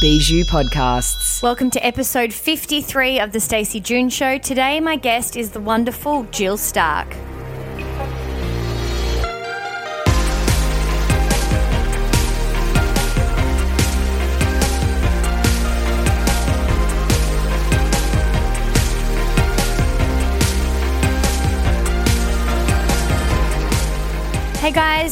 [0.00, 1.42] Bijou Podcasts.
[1.42, 4.38] Welcome to episode 53 of The Stacey June Show.
[4.38, 7.14] Today, my guest is the wonderful Jill Stark.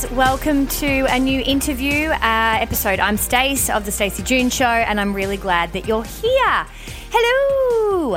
[0.00, 2.18] Guys, welcome to a new interview uh,
[2.60, 3.00] episode.
[3.00, 6.66] I'm Stace of the Stacey June Show, and I'm really glad that you're here.
[7.10, 8.16] Hello!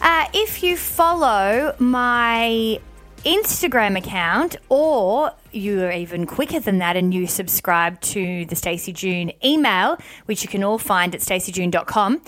[0.00, 2.80] Uh, if you follow my
[3.24, 8.92] Instagram account, or you are even quicker than that and you subscribe to the Stacey
[8.92, 12.20] June email, which you can all find at staceyjune.com,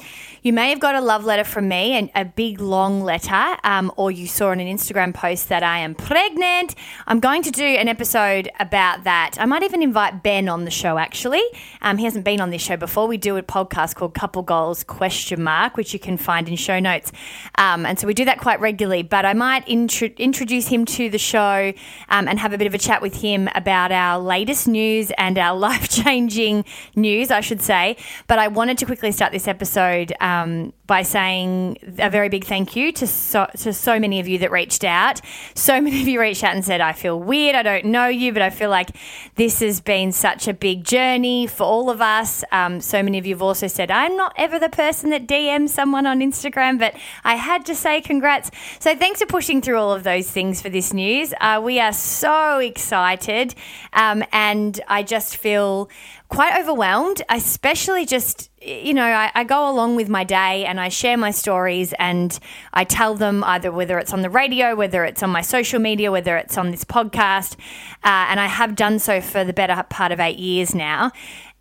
[0.44, 3.90] you may have got a love letter from me and a big long letter, um,
[3.96, 6.74] or you saw on an Instagram post that I am pregnant.
[7.06, 9.36] I'm going to do an episode about that.
[9.38, 10.98] I might even invite Ben on the show.
[10.98, 11.42] Actually,
[11.80, 13.08] um, he hasn't been on this show before.
[13.08, 16.78] We do a podcast called Couple Goals Question Mark, which you can find in show
[16.78, 17.10] notes,
[17.56, 19.02] um, and so we do that quite regularly.
[19.02, 21.72] But I might intro- introduce him to the show
[22.10, 25.38] um, and have a bit of a chat with him about our latest news and
[25.38, 27.96] our life changing news, I should say.
[28.26, 32.76] But I wanted to quickly start this episode um, by saying a very big thank
[32.76, 35.20] you to so, to so many of you that reached out.
[35.54, 38.32] So many of you reached out and said, I feel weird, I don't know you,
[38.32, 38.90] but I feel like
[39.36, 42.44] this has been such a big journey for all of us.
[42.52, 45.70] Um, so many of you have also said, I'm not ever the person that DMs
[45.70, 48.50] someone on Instagram, but I had to say congrats.
[48.78, 51.32] So thanks for pushing through all of those things for this news.
[51.40, 53.54] Uh, we are so excited,
[53.92, 55.88] um, and I just feel
[56.28, 60.88] quite overwhelmed, especially just, you know, I, I, go along with my day and I
[60.88, 62.38] share my stories and
[62.72, 66.10] I tell them either whether it's on the radio, whether it's on my social media,
[66.10, 67.56] whether it's on this podcast.
[68.02, 71.12] Uh, and I have done so for the better part of eight years now.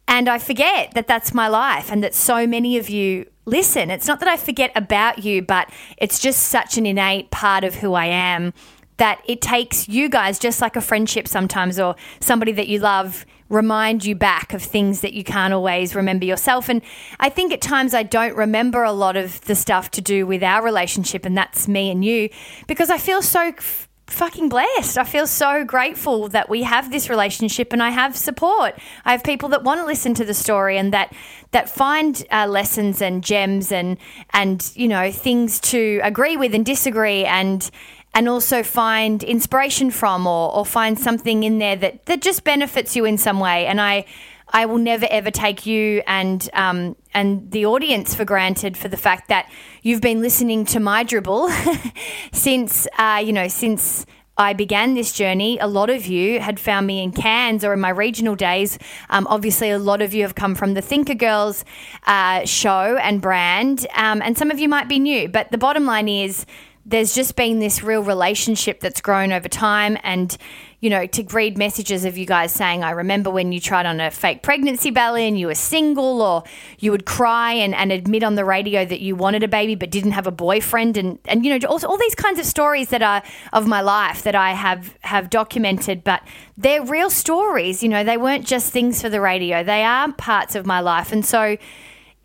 [0.07, 3.89] And I forget that that's my life and that so many of you listen.
[3.89, 7.75] It's not that I forget about you, but it's just such an innate part of
[7.75, 8.53] who I am
[8.97, 13.25] that it takes you guys, just like a friendship sometimes, or somebody that you love,
[13.49, 16.69] remind you back of things that you can't always remember yourself.
[16.69, 16.81] And
[17.19, 20.43] I think at times I don't remember a lot of the stuff to do with
[20.43, 22.29] our relationship, and that's me and you,
[22.67, 23.41] because I feel so.
[23.57, 24.97] F- fucking blessed.
[24.97, 28.75] I feel so grateful that we have this relationship and I have support.
[29.05, 31.13] I have people that want to listen to the story and that
[31.51, 33.97] that find uh, lessons and gems and
[34.31, 37.69] and you know things to agree with and disagree and
[38.13, 42.95] and also find inspiration from or, or find something in there that, that just benefits
[42.95, 43.65] you in some way.
[43.65, 44.05] And I,
[44.49, 48.97] I will never ever take you and um, and the audience for granted for the
[48.97, 49.51] fact that
[49.81, 51.49] you've been listening to my dribble
[52.31, 54.05] since uh, you know since
[54.37, 55.59] I began this journey.
[55.59, 58.79] A lot of you had found me in Cairns or in my regional days.
[59.09, 61.63] Um, obviously, a lot of you have come from the Thinker Girls
[62.07, 65.27] uh, show and brand, um, and some of you might be new.
[65.27, 66.47] But the bottom line is
[66.85, 69.97] there's just been this real relationship that's grown over time.
[70.03, 70.37] And
[70.83, 74.01] you know to read messages of you guys saying i remember when you tried on
[74.01, 76.43] a fake pregnancy belly and you were single or
[76.77, 79.89] you would cry and, and admit on the radio that you wanted a baby but
[79.89, 80.97] didn't have a boyfriend.
[80.97, 83.23] And, and you know all, all these kinds of stories that are
[83.53, 86.03] of my life that i have have documented.
[86.03, 86.21] But
[86.57, 89.63] they're real stories you know they weren't just things for the radio.
[89.63, 91.13] They are parts of my life.
[91.13, 91.57] And so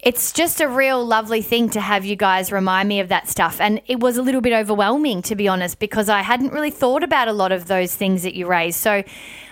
[0.00, 3.60] it's just a real lovely thing to have you guys remind me of that stuff.
[3.60, 7.02] And it was a little bit overwhelming, to be honest, because I hadn't really thought
[7.02, 8.78] about a lot of those things that you raised.
[8.78, 9.02] So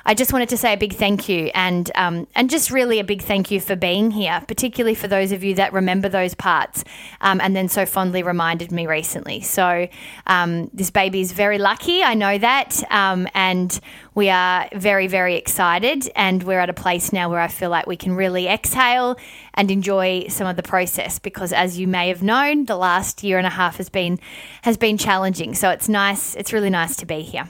[0.08, 3.04] I just wanted to say a big thank you and um, and just really a
[3.04, 6.84] big thank you for being here, particularly for those of you that remember those parts
[7.20, 9.40] um, and then so fondly reminded me recently.
[9.40, 9.88] So
[10.28, 13.80] um, this baby is very lucky, I know that, um, and
[14.14, 17.88] we are very very excited, and we're at a place now where I feel like
[17.88, 19.16] we can really exhale
[19.54, 23.38] and enjoy some of the process because, as you may have known, the last year
[23.38, 24.20] and a half has been
[24.62, 25.52] has been challenging.
[25.52, 27.48] So it's nice, it's really nice to be here.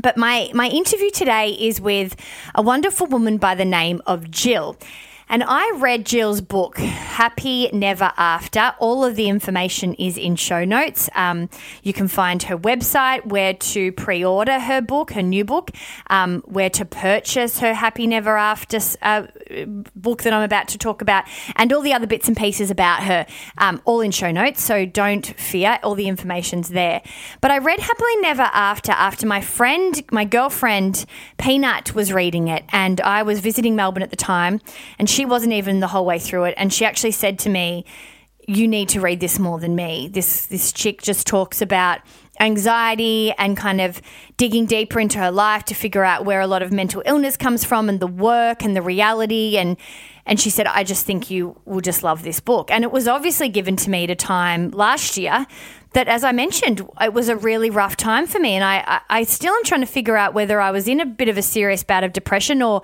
[0.00, 2.16] But my, my interview today is with
[2.54, 4.76] a wonderful woman by the name of Jill.
[5.32, 8.74] And I read Jill's book, Happy Never After.
[8.78, 11.08] All of the information is in show notes.
[11.14, 11.48] Um,
[11.82, 15.70] you can find her website, where to pre order her book, her new book,
[16.10, 19.22] um, where to purchase her Happy Never After uh,
[19.96, 21.24] book that I'm about to talk about,
[21.56, 23.24] and all the other bits and pieces about her,
[23.56, 24.62] um, all in show notes.
[24.62, 27.00] So don't fear, all the information's there.
[27.40, 31.06] But I read Happily Never After after my friend, my girlfriend
[31.38, 34.60] Peanut was reading it, and I was visiting Melbourne at the time,
[34.98, 36.54] and she wasn't even the whole way through it.
[36.56, 37.84] And she actually said to me,
[38.46, 40.08] You need to read this more than me.
[40.08, 42.00] This this chick just talks about
[42.40, 44.00] anxiety and kind of
[44.36, 47.64] digging deeper into her life to figure out where a lot of mental illness comes
[47.64, 49.76] from and the work and the reality and
[50.24, 53.06] and she said I just think you will just love this book and it was
[53.06, 55.46] obviously given to me at a time last year
[55.92, 59.00] that as I mentioned it was a really rough time for me and I I,
[59.18, 61.42] I still am trying to figure out whether I was in a bit of a
[61.42, 62.80] serious bout of depression or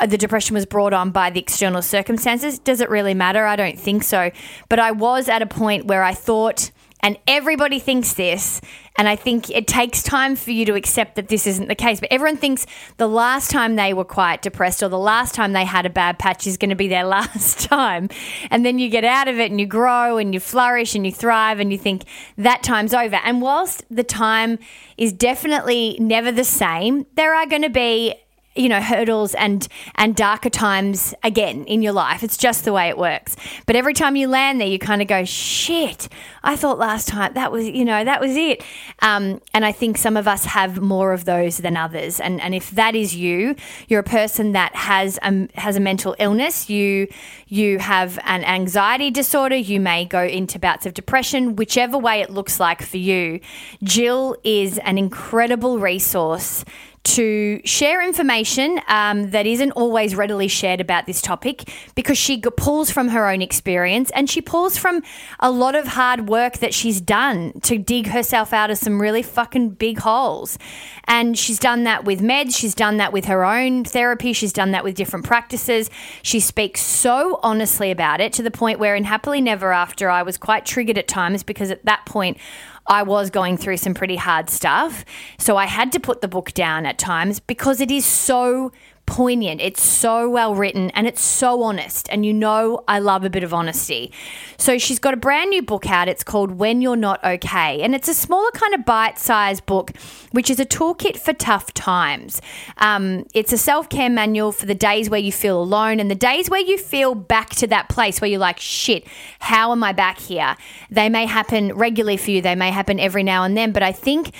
[0.00, 2.58] Uh, the depression was brought on by the external circumstances.
[2.58, 3.44] Does it really matter?
[3.46, 4.30] I don't think so.
[4.68, 6.70] But I was at a point where I thought
[7.02, 8.60] and everybody thinks this.
[8.96, 11.98] And I think it takes time for you to accept that this isn't the case.
[11.98, 12.66] But everyone thinks
[12.98, 16.18] the last time they were quite depressed or the last time they had a bad
[16.18, 18.08] patch is going to be their last time.
[18.50, 21.10] And then you get out of it and you grow and you flourish and you
[21.10, 22.04] thrive and you think
[22.36, 23.16] that time's over.
[23.16, 24.58] And whilst the time
[24.96, 28.14] is definitely never the same, there are going to be
[28.54, 32.22] you know hurdles and and darker times again in your life.
[32.22, 33.36] It's just the way it works.
[33.66, 36.08] But every time you land there you kind of go shit
[36.42, 38.62] i thought last time that was you know that was it.
[39.00, 42.20] Um, and i think some of us have more of those than others.
[42.20, 43.56] And and if that is you
[43.88, 47.08] you're a person that has a, has a mental illness you
[47.46, 52.30] you have an anxiety disorder you may go into bouts of depression whichever way it
[52.30, 53.40] looks like for you
[53.82, 56.64] jill is an incredible resource
[57.04, 62.90] to share information um, that isn't always readily shared about this topic because she pulls
[62.90, 65.02] from her own experience and she pulls from
[65.40, 69.22] a lot of hard work that she's done to dig herself out of some really
[69.22, 70.58] fucking big holes.
[71.04, 74.70] And she's done that with meds, she's done that with her own therapy, she's done
[74.70, 75.90] that with different practices.
[76.22, 80.22] She speaks so honestly about it to the point where in Happily Never After, I
[80.22, 82.38] was quite triggered at times because at that point,
[82.86, 85.04] I was going through some pretty hard stuff.
[85.38, 88.72] So I had to put the book down at times because it is so
[89.06, 89.60] poignant.
[89.60, 92.08] It's so well written and it's so honest.
[92.10, 94.12] And you know, I love a bit of honesty.
[94.56, 96.08] So she's got a brand new book out.
[96.08, 97.82] It's called When You're Not Okay.
[97.82, 99.92] And it's a smaller kind of bite sized book,
[100.30, 102.40] which is a toolkit for tough times.
[102.78, 106.14] Um, it's a self care manual for the days where you feel alone and the
[106.14, 109.06] days where you feel back to that place where you're like, shit,
[109.40, 110.56] how am I back here?
[110.90, 113.72] They may happen regularly for you, they may happen every now and then.
[113.72, 114.32] But I think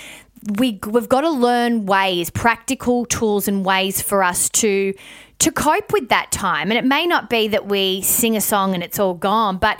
[0.57, 4.93] we we've got to learn ways, practical tools and ways for us to
[5.39, 6.71] to cope with that time.
[6.71, 9.79] And it may not be that we sing a song and it's all gone, but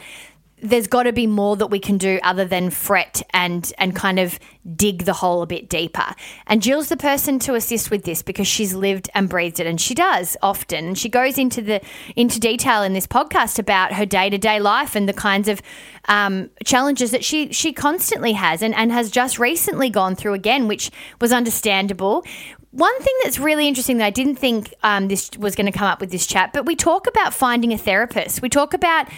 [0.63, 4.17] there's got to be more that we can do other than fret and and kind
[4.17, 4.39] of
[4.75, 6.15] dig the hole a bit deeper.
[6.47, 9.79] And Jill's the person to assist with this because she's lived and breathed it, and
[9.79, 10.95] she does often.
[10.95, 11.81] She goes into the
[12.15, 15.61] into detail in this podcast about her day to day life and the kinds of
[16.07, 20.67] um, challenges that she she constantly has and, and has just recently gone through again,
[20.67, 20.89] which
[21.19, 22.23] was understandable.
[22.73, 25.85] One thing that's really interesting that I didn't think um, this was going to come
[25.85, 28.41] up with this chat, but we talk about finding a therapist.
[28.41, 29.09] We talk about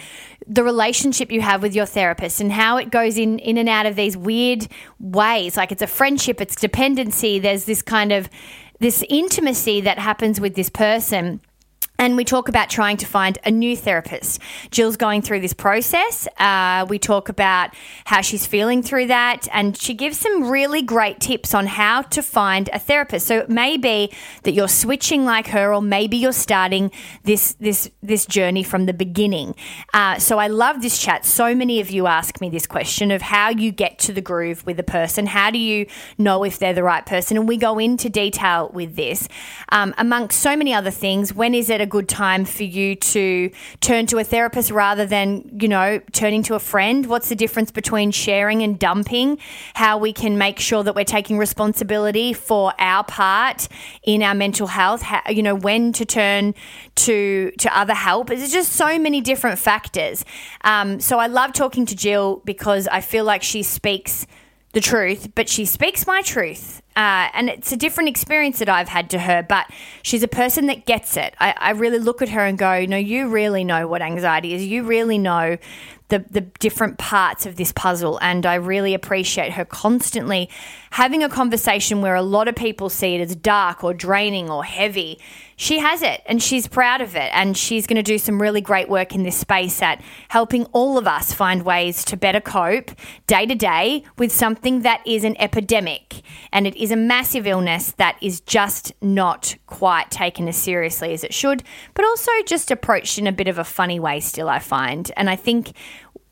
[0.46, 3.86] the relationship you have with your therapist and how it goes in in and out
[3.86, 4.68] of these weird
[5.00, 5.56] ways.
[5.56, 7.38] Like it's a friendship, it's dependency.
[7.38, 8.28] There's this kind of
[8.78, 11.40] this intimacy that happens with this person
[11.98, 14.40] and we talk about trying to find a new therapist.
[14.70, 16.28] Jill's going through this process.
[16.38, 17.70] Uh, we talk about
[18.04, 22.22] how she's feeling through that, and she gives some really great tips on how to
[22.22, 23.26] find a therapist.
[23.26, 24.12] So it may be
[24.42, 26.90] that you're switching like her, or maybe you're starting
[27.24, 29.54] this this this journey from the beginning.
[29.94, 31.24] Uh, so I love this chat.
[31.24, 34.64] So many of you ask me this question of how you get to the groove
[34.66, 35.26] with a person.
[35.26, 35.86] How do you
[36.18, 37.36] know if they're the right person?
[37.36, 39.28] And we go into detail with this,
[39.70, 41.34] um, amongst so many other things.
[41.34, 43.50] When is it a good time for you to
[43.80, 47.06] turn to a therapist rather than, you know, turning to a friend?
[47.06, 49.38] What's the difference between sharing and dumping?
[49.74, 53.68] How we can make sure that we're taking responsibility for our part
[54.02, 56.54] in our mental health, how, you know, when to turn
[57.06, 58.28] to to other help.
[58.28, 60.24] There's just so many different factors.
[60.62, 64.26] Um, so I love talking to Jill because I feel like she speaks
[64.76, 68.88] the truth, but she speaks my truth uh, and it's a different experience that I've
[68.88, 69.66] had to her, but
[70.02, 71.34] she's a person that gets it.
[71.38, 74.64] I, I really look at her and go, no, you really know what anxiety is.
[74.64, 75.58] You really know
[76.08, 78.18] the, the different parts of this puzzle.
[78.22, 80.48] And I really appreciate her constantly
[80.90, 84.64] having a conversation where a lot of people see it as dark or draining or
[84.64, 85.18] heavy.
[85.56, 87.30] She has it and she's proud of it.
[87.32, 90.98] And she's going to do some really great work in this space at helping all
[90.98, 92.90] of us find ways to better cope
[93.26, 96.22] day to day with something that is an epidemic.
[96.52, 101.24] And it is a massive illness that is just not quite taken as seriously as
[101.24, 101.62] it should,
[101.94, 105.10] but also just approached in a bit of a funny way, still, I find.
[105.16, 105.72] And I think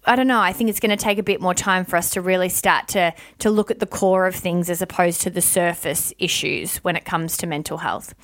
[0.07, 0.41] I don't know.
[0.41, 2.89] I think it's going to take a bit more time for us to really start
[2.89, 6.97] to to look at the core of things as opposed to the surface issues when
[6.97, 8.15] it comes to mental health.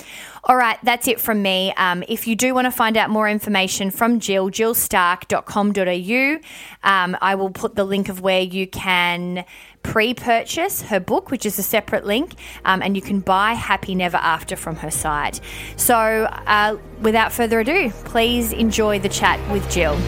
[0.45, 1.73] All right, that's it from me.
[1.77, 6.39] Um, if you do want to find out more information from Jill, jillstark.com.au,
[6.83, 9.45] um, I will put the link of where you can
[9.83, 12.35] pre-purchase her book, which is a separate link,
[12.65, 15.41] um, and you can buy Happy Never After from her site.
[15.77, 19.99] So, uh, without further ado, please enjoy the chat with Jill.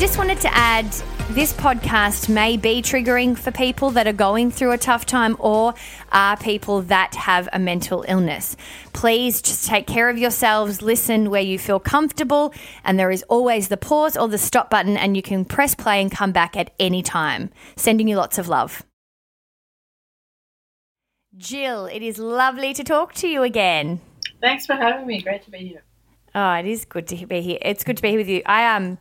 [0.00, 0.86] Just wanted to add
[1.32, 5.74] this podcast may be triggering for people that are going through a tough time or
[6.10, 8.56] are people that have a mental illness.
[8.94, 13.68] Please just take care of yourselves, listen where you feel comfortable, and there is always
[13.68, 16.70] the pause or the stop button, and you can press play and come back at
[16.80, 17.50] any time.
[17.76, 18.82] Sending you lots of love.
[21.36, 24.00] Jill, it is lovely to talk to you again.
[24.40, 25.20] Thanks for having me.
[25.20, 25.82] Great to be here.
[26.34, 27.58] Oh, it is good to be here.
[27.60, 28.40] It's good to be here with you.
[28.46, 28.96] I um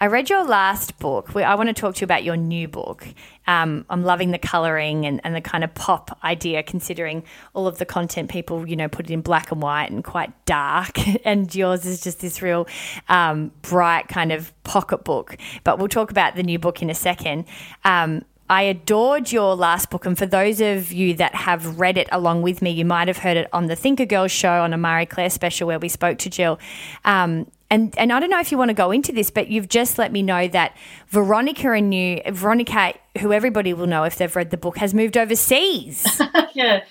[0.00, 1.36] I read your last book.
[1.36, 3.06] I want to talk to you about your new book.
[3.46, 7.22] Um, I'm loving the colouring and, and the kind of pop idea, considering
[7.52, 10.32] all of the content people, you know, put it in black and white and quite
[10.46, 10.98] dark.
[11.24, 12.66] And yours is just this real
[13.08, 15.36] um, bright kind of pocket book.
[15.62, 17.46] But we'll talk about the new book in a second.
[17.84, 22.08] Um, I adored your last book, and for those of you that have read it
[22.12, 24.76] along with me, you might have heard it on the Thinker Girls show on a
[24.76, 26.58] Marie Claire special where we spoke to Jill.
[27.06, 29.68] Um, and and I don't know if you want to go into this, but you've
[29.68, 30.76] just let me know that
[31.08, 35.18] Veronica and you, Veronica, who everybody will know if they've read the book, has moved
[35.18, 36.20] overseas.
[36.54, 36.84] yeah.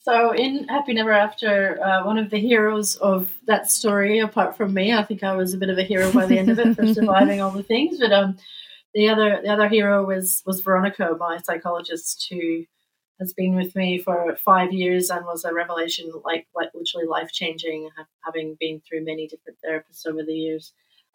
[0.00, 4.74] So in Happy Never After, uh, one of the heroes of that story, apart from
[4.74, 6.74] me, I think I was a bit of a hero by the end of it
[6.74, 8.00] for surviving all the things.
[8.00, 8.36] But um,
[8.92, 12.64] the other the other hero was was Veronica, my psychologist, who
[13.20, 17.30] has been with me for five years and was a revelation, like, like literally life
[17.32, 17.88] changing,
[18.24, 20.72] having been through many different therapists over the years.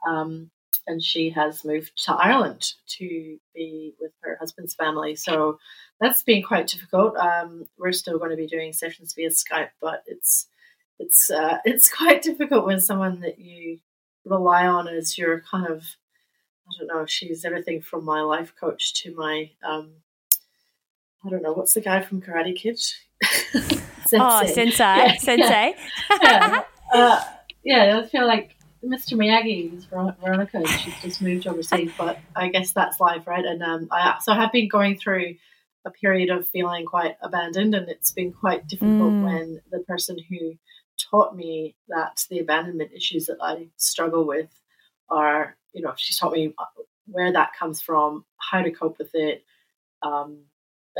[0.08, 0.50] Um,
[0.88, 5.16] and she has moved to Ireland to be with her husband's family.
[5.16, 5.60] So
[6.00, 7.18] that's been quite difficult.
[7.18, 10.48] Um, we're still going to be doing sessions via Skype, but it's
[11.00, 13.80] it's uh, it's quite difficult when someone that you
[14.26, 15.84] rely on as your kind of
[16.68, 17.06] I don't know.
[17.08, 19.92] She's everything from my life coach to my um,
[21.26, 22.80] I don't know, what's the guy from Karate Kid?
[24.10, 24.18] sensei.
[24.20, 24.84] Oh, Sensei.
[24.84, 25.76] Yeah, sensei.
[26.22, 26.64] yeah.
[26.94, 27.24] Uh,
[27.64, 29.14] yeah, I feel like Mr.
[29.14, 30.66] Miyagi is Veronica.
[30.66, 33.44] She's just moved overseas, but I guess that's life, right?
[33.44, 35.36] And um, I so I have been going through
[35.86, 39.24] a period of feeling quite abandoned, and it's been quite difficult mm.
[39.24, 40.58] when the person who
[40.98, 44.50] taught me that the abandonment issues that I struggle with
[45.10, 46.54] are, you know, she's taught me
[47.08, 49.44] where that comes from, how to cope with it,
[50.02, 50.40] um,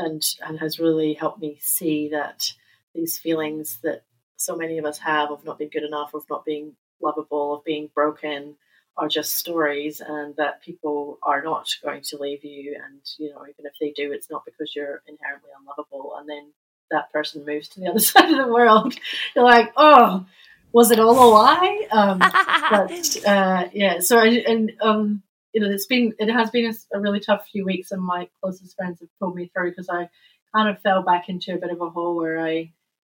[0.00, 2.52] and and has really helped me see that
[2.94, 4.02] these feelings that
[4.36, 7.64] so many of us have of not being good enough, of not being lovable, of
[7.64, 8.56] being broken,
[8.96, 12.76] are just stories, and that people are not going to leave you.
[12.84, 16.14] And you know, even if they do, it's not because you're inherently unlovable.
[16.18, 16.52] And then
[16.90, 18.94] that person moves to the other side of the world.
[19.34, 20.26] You're like, oh,
[20.72, 21.86] was it all a lie?
[21.90, 22.18] Um,
[22.70, 26.96] but uh, yeah, so I, and um, you know, it's been it has been a,
[26.96, 30.08] a, really tough few weeks, and my closest friends have pulled me through because I
[30.54, 32.72] kind of fell back into a bit of a hole where I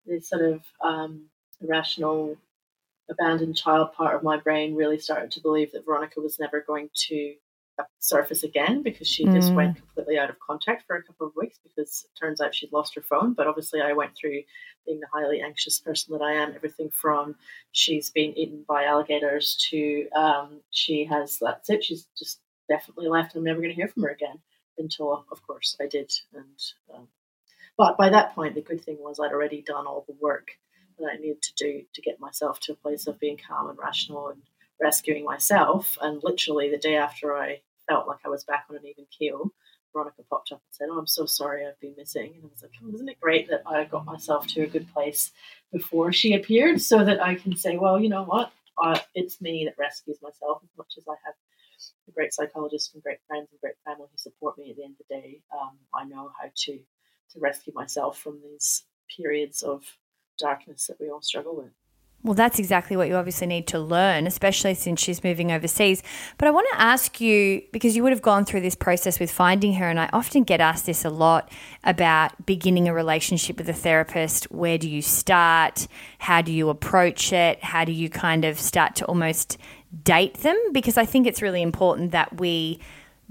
[0.05, 1.25] this sort of um,
[1.61, 2.37] irrational,
[3.09, 6.89] abandoned child part of my brain really started to believe that Veronica was never going
[7.07, 7.35] to
[7.99, 9.33] surface again because she mm.
[9.33, 12.53] just went completely out of contact for a couple of weeks because it turns out
[12.53, 13.33] she'd lost her phone.
[13.33, 14.43] But obviously, I went through
[14.85, 17.35] being the highly anxious person that I am, everything from
[17.71, 21.83] she's been eaten by alligators to um, she has that's it.
[21.83, 22.39] She's just
[22.69, 23.35] definitely left.
[23.35, 24.39] I'm never going to hear from her again
[24.77, 26.11] until, of course, I did.
[26.33, 26.59] And
[26.93, 27.07] um,
[27.77, 30.51] but by that point, the good thing was I'd already done all the work
[30.99, 33.79] that I needed to do to get myself to a place of being calm and
[33.79, 34.41] rational and
[34.83, 35.97] rescuing myself.
[36.01, 39.51] And literally the day after I felt like I was back on an even keel,
[39.93, 42.63] Veronica popped up and said, "Oh, I'm so sorry, I've been missing." And I was
[42.63, 45.31] like, oh, "Isn't it great that I got myself to a good place
[45.71, 48.51] before she appeared, so that I can say, well, you know what,
[48.83, 51.35] uh, it's me that rescues myself as much as I have."
[52.07, 54.95] A great psychologist and great friends and great family who support me at the end
[54.99, 55.41] of the day.
[55.57, 56.73] Um, I know how to
[57.31, 58.85] to rescue myself from these
[59.15, 59.97] periods of
[60.37, 61.73] darkness that we all struggle with.
[62.23, 66.01] Well, that's exactly what you obviously need to learn, especially since she's moving overseas.
[66.37, 69.29] But I want to ask you because you would have gone through this process with
[69.29, 71.51] finding her, and I often get asked this a lot
[71.83, 74.49] about beginning a relationship with a therapist.
[74.51, 75.85] Where do you start?
[76.19, 77.61] How do you approach it?
[77.61, 79.57] How do you kind of start to almost
[80.05, 80.57] date them?
[80.71, 82.79] Because I think it's really important that we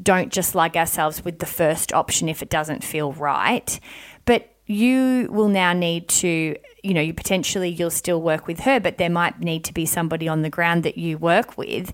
[0.03, 3.81] don't just like ourselves with the first option if it doesn't feel right.
[4.27, 8.81] But you will now need to you know you potentially you'll still work with her
[8.81, 11.93] but there might need to be somebody on the ground that you work with.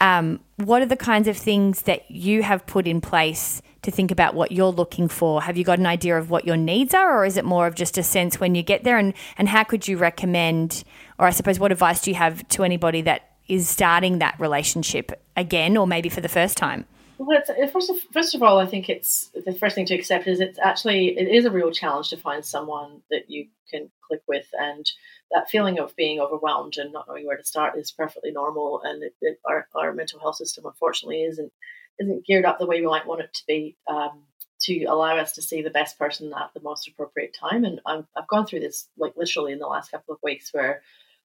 [0.00, 4.10] Um, what are the kinds of things that you have put in place to think
[4.10, 5.42] about what you're looking for?
[5.42, 7.76] Have you got an idea of what your needs are or is it more of
[7.76, 8.98] just a sense when you get there?
[8.98, 10.84] And and how could you recommend
[11.18, 15.12] or i suppose what advice do you have to anybody that is starting that relationship
[15.36, 16.86] again or maybe for the first time
[17.18, 17.40] well,
[17.72, 20.58] first of, first of all, I think it's the first thing to accept is it's
[20.58, 24.90] actually it is a real challenge to find someone that you can click with, and
[25.30, 28.80] that feeling of being overwhelmed and not knowing where to start is perfectly normal.
[28.82, 31.52] And it, it, our our mental health system, unfortunately, isn't
[31.98, 34.24] isn't geared up the way we might want it to be um,
[34.62, 37.64] to allow us to see the best person at the most appropriate time.
[37.64, 40.82] And i have gone through this like literally in the last couple of weeks where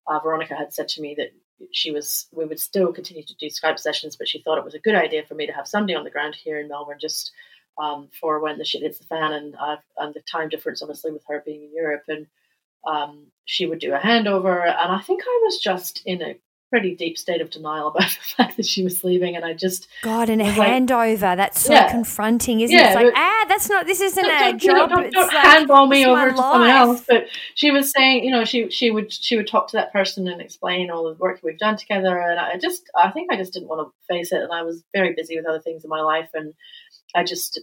[0.07, 1.31] uh, Veronica had said to me that
[1.71, 4.75] she was we would still continue to do Skype sessions, but she thought it was
[4.75, 7.31] a good idea for me to have somebody on the ground here in Melbourne just
[7.77, 11.11] um, for when the shit hits the fan and uh, and the time difference, obviously,
[11.11, 12.27] with her being in Europe, and
[12.87, 16.37] um, she would do a handover, and I think I was just in a
[16.69, 19.87] pretty deep state of denial about the fact that she was leaving, and I just
[20.01, 21.21] God and a handover.
[21.21, 21.91] Like, that's so yeah.
[21.91, 22.87] confronting, isn't yeah, it?
[22.87, 23.85] It's like ah, that's not.
[23.85, 24.89] This isn't a job.
[24.89, 27.03] Don't, don't, don't like, handball me over to someone else.
[27.07, 30.27] But she was saying, you know, she she would she would talk to that person
[30.27, 33.53] and explain all the work we've done together, and I just I think I just
[33.53, 36.01] didn't want to face it, and I was very busy with other things in my
[36.01, 36.53] life, and
[37.15, 37.61] I just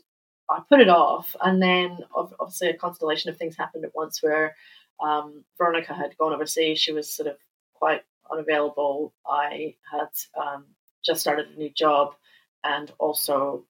[0.51, 4.57] I put it off, and then obviously a constellation of things happened at once where.
[4.99, 6.79] Um, Veronica had gone overseas.
[6.79, 7.37] She was sort of
[7.75, 9.15] quite unavailable.
[9.27, 10.09] I had
[10.41, 10.65] um,
[11.05, 12.15] just started a new job
[12.65, 13.65] and also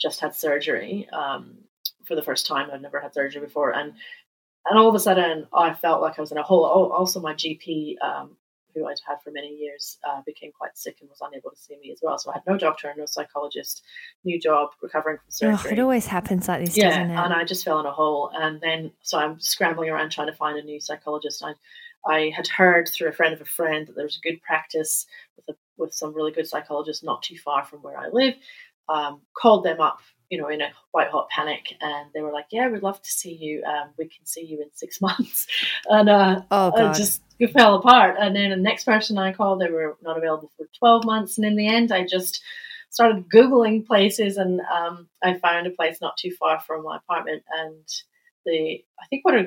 [0.00, 1.58] just had surgery um,
[2.04, 2.68] for the first time.
[2.72, 3.94] I'd never had surgery before, and
[4.68, 6.64] and all of a sudden I felt like I was in a hole.
[6.64, 8.36] Also my GP, um,
[8.74, 11.76] who I'd had for many years, uh, became quite sick and was unable to see
[11.78, 12.18] me as well.
[12.18, 13.82] So I had no doctor, no psychologist,
[14.24, 15.70] new job, recovering from surgery.
[15.70, 18.30] Oh, it always happens like this, yeah, and I just fell in a hole.
[18.34, 21.42] And then so I'm scrambling around trying to find a new psychologist.
[21.44, 21.54] I
[22.06, 25.06] I had heard through a friend of a friend that there was a good practice
[25.36, 28.34] with a, with some really good psychologists not too far from where I live.
[28.88, 32.46] Um, called them up, you know, in a white hot panic, and they were like,
[32.50, 33.62] "Yeah, we'd love to see you.
[33.64, 35.46] Um, we can see you in six months."
[35.88, 36.94] And uh, oh, God.
[36.94, 38.16] just fell apart.
[38.18, 41.38] And then the next person I called, they were not available for twelve months.
[41.38, 42.42] And in the end, I just
[42.90, 47.44] started googling places, and um, I found a place not too far from my apartment.
[47.56, 47.86] And
[48.44, 49.46] the I think what a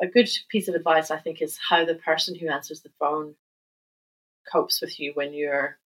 [0.00, 3.34] a good piece of advice, I think, is how the person who answers the phone
[4.50, 5.78] copes with you when you're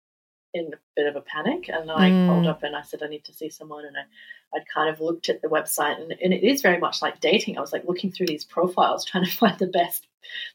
[0.54, 1.70] in a bit of a panic.
[1.70, 2.28] And I mm.
[2.28, 3.86] called up and I said, I need to see someone.
[3.86, 7.02] And I, I'd kind of looked at the website and, and it is very much
[7.02, 7.58] like dating.
[7.58, 10.06] I was like looking through these profiles, trying to find the best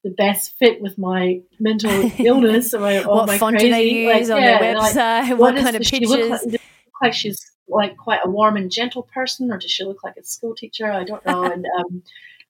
[0.04, 3.72] the best fit with my mental illness or my, or what my font crazy, do
[3.72, 4.94] they use like, on yeah, their website?
[4.94, 6.10] Like, what, what kind of pictures?
[6.10, 6.60] Like, look
[7.02, 10.22] like she's like quite a warm and gentle person, or does she look like a
[10.22, 10.92] school teacher?
[10.92, 11.44] I don't know.
[11.44, 12.02] and um,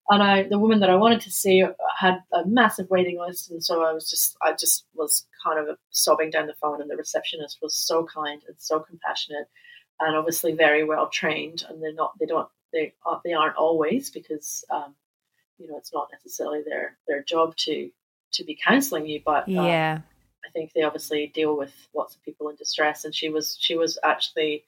[0.09, 1.63] and I the woman that I wanted to see
[1.97, 5.77] had a massive waiting list, and so I was just I just was kind of
[5.89, 9.47] sobbing down the phone, and the receptionist was so kind and so compassionate,
[9.99, 14.11] and obviously very well trained, and they're not they don't they aren't, they aren't always
[14.11, 14.93] because um,
[15.57, 17.89] you know it's not necessarily their their job to
[18.33, 19.99] to be counseling you, but um, yeah.
[20.45, 23.75] I think they obviously deal with lots of people in distress, and she was she
[23.75, 24.65] was actually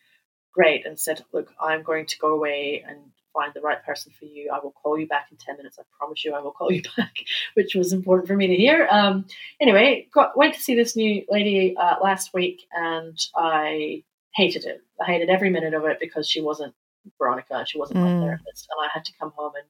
[0.51, 2.97] great and said, "Look, I'm going to go away and
[3.37, 4.49] find the right person for you.
[4.53, 5.77] I will call you back in 10 minutes.
[5.79, 7.13] I promise you I will call you back,
[7.53, 8.87] which was important for me to hear.
[8.89, 9.25] Um,
[9.61, 14.03] anyway, got, went to see this new lady uh, last week and I
[14.35, 14.81] hated it.
[15.01, 16.73] I hated every minute of it because she wasn't
[17.17, 17.65] Veronica.
[17.67, 18.03] She wasn't mm.
[18.03, 18.67] my therapist.
[18.71, 19.67] And I had to come home and,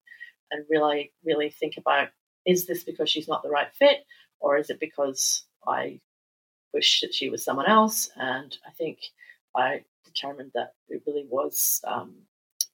[0.52, 2.10] and really, really think about
[2.46, 4.06] is this because she's not the right fit
[4.40, 6.00] or is it because I
[6.74, 8.10] wish that she was someone else?
[8.16, 9.00] And I think
[9.56, 12.16] I determined that it really was um,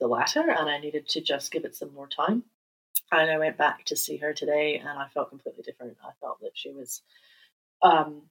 [0.04, 2.44] the latter, and I needed to just give it some more time.
[3.12, 5.98] And I went back to see her today, and I felt completely different.
[6.04, 7.02] I felt that she was
[7.82, 8.24] um,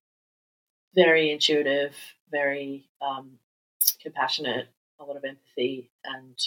[0.94, 1.96] very intuitive,
[2.30, 3.38] very um,
[4.02, 4.68] compassionate,
[5.00, 6.38] a lot of empathy, and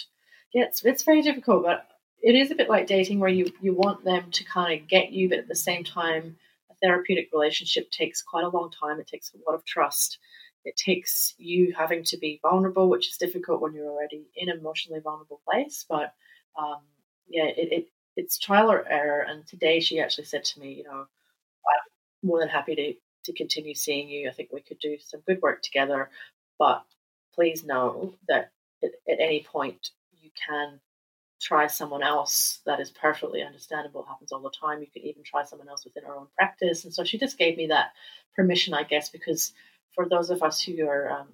[0.52, 1.88] it's it's very difficult, but
[2.22, 5.10] it is a bit like dating where you you want them to kind of get
[5.10, 6.36] you, but at the same time,
[6.70, 9.00] a therapeutic relationship takes quite a long time.
[9.00, 10.18] It takes a lot of trust.
[10.66, 14.58] It takes you having to be vulnerable, which is difficult when you're already in an
[14.58, 15.86] emotionally vulnerable place.
[15.88, 16.12] But
[16.58, 16.80] um,
[17.28, 19.22] yeah, it, it it's trial or error.
[19.22, 23.32] And today she actually said to me, you know, I'm more than happy to to
[23.32, 24.28] continue seeing you.
[24.28, 26.10] I think we could do some good work together,
[26.58, 26.84] but
[27.32, 28.50] please know that
[28.82, 30.80] at, at any point you can
[31.40, 35.22] try someone else that is perfectly understandable it happens all the time you could even
[35.22, 37.92] try someone else within our own practice and so she just gave me that
[38.34, 39.52] permission i guess because
[39.96, 41.26] for those of us who are um,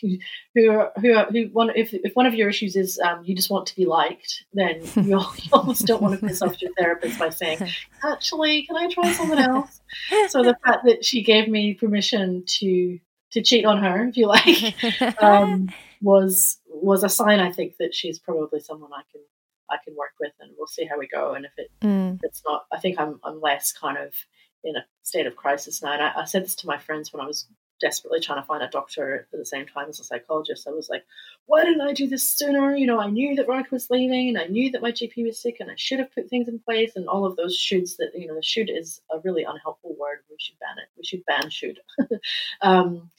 [0.54, 3.34] who are, who are, who one if if one of your issues is um, you
[3.34, 5.20] just want to be liked, then you,
[5.52, 7.58] almost don't want to piss off your therapist by saying,
[8.04, 9.80] "Actually, can I try someone else?"
[10.28, 13.00] So the fact that she gave me permission to
[13.32, 17.40] to cheat on her, if you like, um, was was a sign.
[17.40, 19.22] I think that she's probably someone I can
[19.70, 21.32] I can work with, and we'll see how we go.
[21.34, 22.16] And if it mm.
[22.16, 24.14] if it's not, I think I'm I'm less kind of
[24.64, 25.92] in a state of crisis now.
[25.92, 27.46] And I, I said this to my friends when I was
[27.80, 30.66] desperately trying to find a doctor at the same time as a psychologist.
[30.66, 31.04] I was like,
[31.46, 32.74] why didn't I do this sooner?
[32.74, 35.40] You know, I knew that Veronica was leaving and I knew that my GP was
[35.40, 38.10] sick and I should have put things in place and all of those shoulds that,
[38.14, 40.18] you know, the should is a really unhelpful word.
[40.28, 40.88] We should ban it.
[40.96, 41.80] We should ban should.
[42.62, 43.10] um,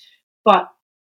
[0.44, 0.72] but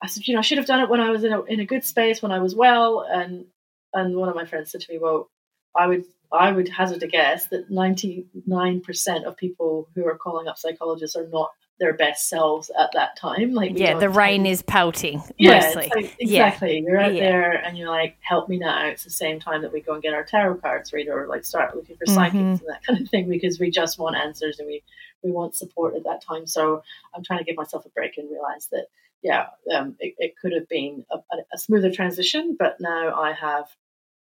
[0.02, 1.60] I said, you know, I should have done it when I was in a, in
[1.60, 3.06] a good space, when I was well.
[3.08, 3.46] And,
[3.92, 5.30] and one of my friends said to me, well,
[5.74, 10.58] I would I would hazard a guess that 99% of people who are calling up
[10.58, 13.54] psychologists are not their best selves at that time.
[13.54, 15.22] Like yeah, the rain is pelting.
[15.38, 15.90] Yeah, mostly.
[15.94, 16.74] Like, exactly.
[16.74, 16.80] Yeah.
[16.86, 17.24] You're out yeah.
[17.24, 18.86] there and you're like, help me now.
[18.86, 21.42] It's the same time that we go and get our tarot cards read or like
[21.44, 22.50] start looking for psychics mm-hmm.
[22.50, 24.82] and that kind of thing because we just want answers and we
[25.22, 26.46] we want support at that time.
[26.46, 26.82] So
[27.14, 28.86] I'm trying to give myself a break and realize that
[29.22, 31.18] yeah, um, it, it, could have been a,
[31.52, 33.66] a, smoother transition, but now I have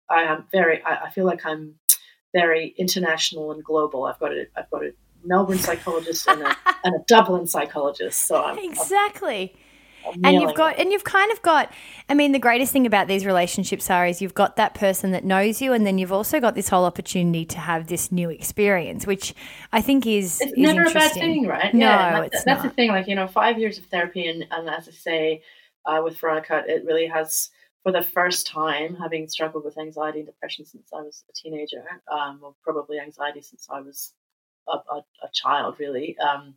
[0.10, 1.76] I am very I, I feel like I'm
[2.36, 4.04] very international and global.
[4.04, 4.92] I've got a I've got a
[5.24, 8.28] Melbourne psychologist and a, and a Dublin psychologist.
[8.28, 9.56] So I'm, exactly.
[10.08, 11.72] I'm, and you've got, and you've kind of got.
[12.08, 15.24] I mean, the greatest thing about these relationships are is you've got that person that
[15.24, 19.08] knows you, and then you've also got this whole opportunity to have this new experience,
[19.08, 19.34] which
[19.72, 21.74] I think is it's is never a bad thing, right?
[21.74, 22.70] No, yeah, it's that's not.
[22.70, 22.90] the thing.
[22.90, 25.42] Like you know, five years of therapy, and, and as I say,
[25.86, 27.50] uh, with Veronica, it really has
[27.86, 31.84] for the first time, having struggled with anxiety and depression since I was a teenager,
[32.12, 34.12] um, or probably anxiety since I was
[34.68, 36.18] a, a, a child, really.
[36.18, 36.56] Um,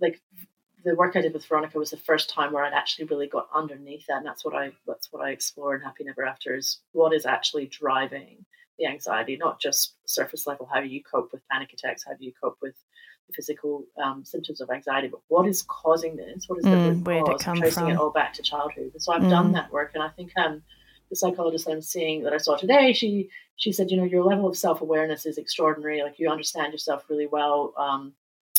[0.00, 0.20] like
[0.84, 3.46] the work I did with Veronica was the first time where I'd actually really got
[3.54, 6.80] underneath that, and that's what I that's what I explore in Happy Never After is
[6.90, 8.44] what is actually driving
[8.80, 10.68] the anxiety, not just surface level.
[10.70, 12.04] How do you cope with panic attacks?
[12.04, 12.74] How do you cope with
[13.34, 15.08] physical um, symptoms of anxiety?
[15.08, 16.48] But what is causing this?
[16.48, 17.58] What is the mm, root cause?
[17.58, 17.90] Tracing from?
[17.90, 18.90] it all back to childhood.
[18.92, 19.30] And so I've mm.
[19.30, 20.62] done that work, and I think um,
[21.10, 24.46] the psychologist I'm seeing that I saw today, she she said, you know, your level
[24.46, 26.02] of self awareness is extraordinary.
[26.02, 27.74] Like you understand yourself really well.
[27.78, 28.12] Um,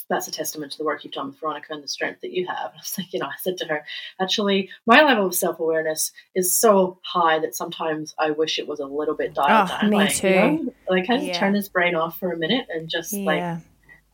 [0.10, 2.48] that's a testament to the work you've done with Veronica and the strength that you
[2.48, 2.72] have.
[2.72, 3.86] And I was like, you know, I said to her,
[4.20, 8.80] actually, my level of self awareness is so high that sometimes I wish it was
[8.80, 9.90] a little bit dialed oh, down.
[9.90, 10.28] Me like, too.
[10.28, 11.38] You know, like, of yeah.
[11.38, 13.26] turn his brain off for a minute and just yeah.
[13.26, 13.64] like,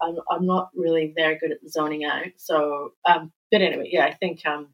[0.01, 2.27] I'm, I'm not really very good at zoning out.
[2.37, 4.69] So, um, but anyway, yeah, I think um,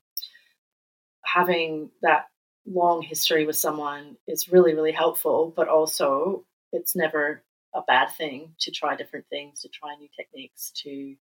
[1.24, 2.26] having that
[2.66, 7.44] long history with someone is really, really helpful, but also it's never
[7.76, 11.16] a bad thing to try different things, to try new techniques, to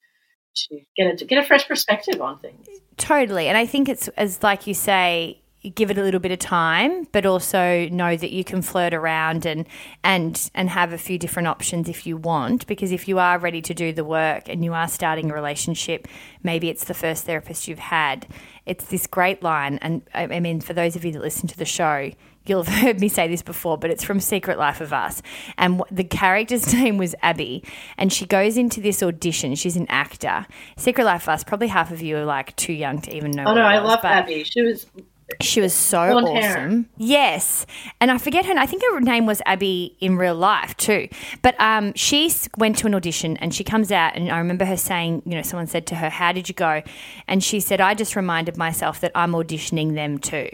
[0.55, 2.67] to get a to get a fresh perspective on things.
[2.97, 6.39] Totally, and I think it's as like you say, give it a little bit of
[6.39, 9.65] time, but also know that you can flirt around and
[10.03, 12.67] and and have a few different options if you want.
[12.67, 16.07] Because if you are ready to do the work and you are starting a relationship,
[16.43, 18.27] maybe it's the first therapist you've had.
[18.65, 21.65] It's this great line, and I mean, for those of you that listen to the
[21.65, 22.11] show,
[22.45, 25.21] you'll have heard me say this before, but it's from Secret Life of Us.
[25.57, 27.63] And the character's name was Abby.
[27.97, 29.55] And she goes into this audition.
[29.55, 30.45] She's an actor.
[30.77, 33.45] Secret Life of Us, probably half of you are like too young to even know.
[33.47, 34.43] Oh, no, I was, love Abby.
[34.43, 34.85] She was
[35.41, 36.39] she was so Blonde awesome.
[36.41, 36.85] Hair.
[36.97, 37.65] Yes.
[37.99, 41.07] And I forget her I think her name was Abby in real life too.
[41.41, 44.77] But um, she went to an audition and she comes out and I remember her
[44.77, 46.83] saying, you know, someone said to her, "How did you go?"
[47.27, 50.49] And she said, "I just reminded myself that I'm auditioning them too."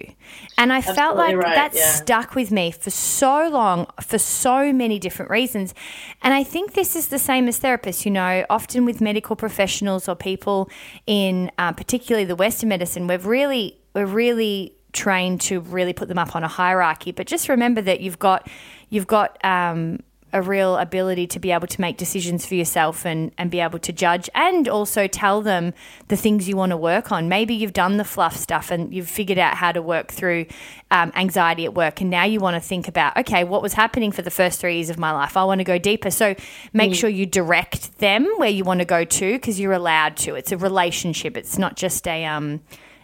[0.58, 1.92] And I Absolutely felt like right, that yeah.
[1.92, 5.74] stuck with me for so long for so many different reasons.
[6.22, 10.08] And I think this is the same as therapists, you know, often with medical professionals
[10.08, 10.70] or people
[11.06, 16.18] in uh, particularly the western medicine, we've really we're really trained to really put them
[16.18, 17.12] up on a hierarchy.
[17.12, 18.48] But just remember that you've got
[18.90, 20.00] you've got um,
[20.34, 23.80] a real ability to be able to make decisions for yourself and, and be able
[23.80, 25.74] to judge and also tell them
[26.08, 27.28] the things you want to work on.
[27.28, 30.46] Maybe you've done the fluff stuff and you've figured out how to work through
[30.90, 34.12] um, anxiety at work, and now you want to think about, okay, what was happening
[34.12, 35.38] for the first three years of my life?
[35.38, 36.12] I want to go deeper.
[36.12, 36.36] So
[36.74, 36.96] make mm.
[36.96, 40.36] sure you direct them where you want to go to because you're allowed to.
[40.36, 42.62] It's a relationship, it's not just a, um,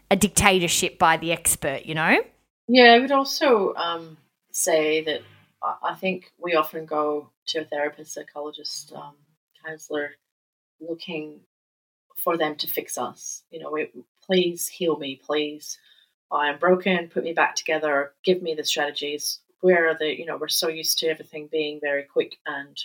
[0.10, 2.18] a dictatorship by the expert, you know?
[2.68, 4.18] Yeah, I would also um,
[4.52, 5.22] say that
[5.62, 9.16] I think we often go to a therapist, psychologist, um,
[9.66, 10.12] counselor,
[10.80, 11.42] looking
[12.16, 13.44] for them to fix us.
[13.52, 13.90] You know, we,
[14.26, 15.80] please heal me, please.
[16.32, 19.40] I'm broken, put me back together, give me the strategies.
[19.62, 22.78] Where are the, you know, we're so used to everything being very quick and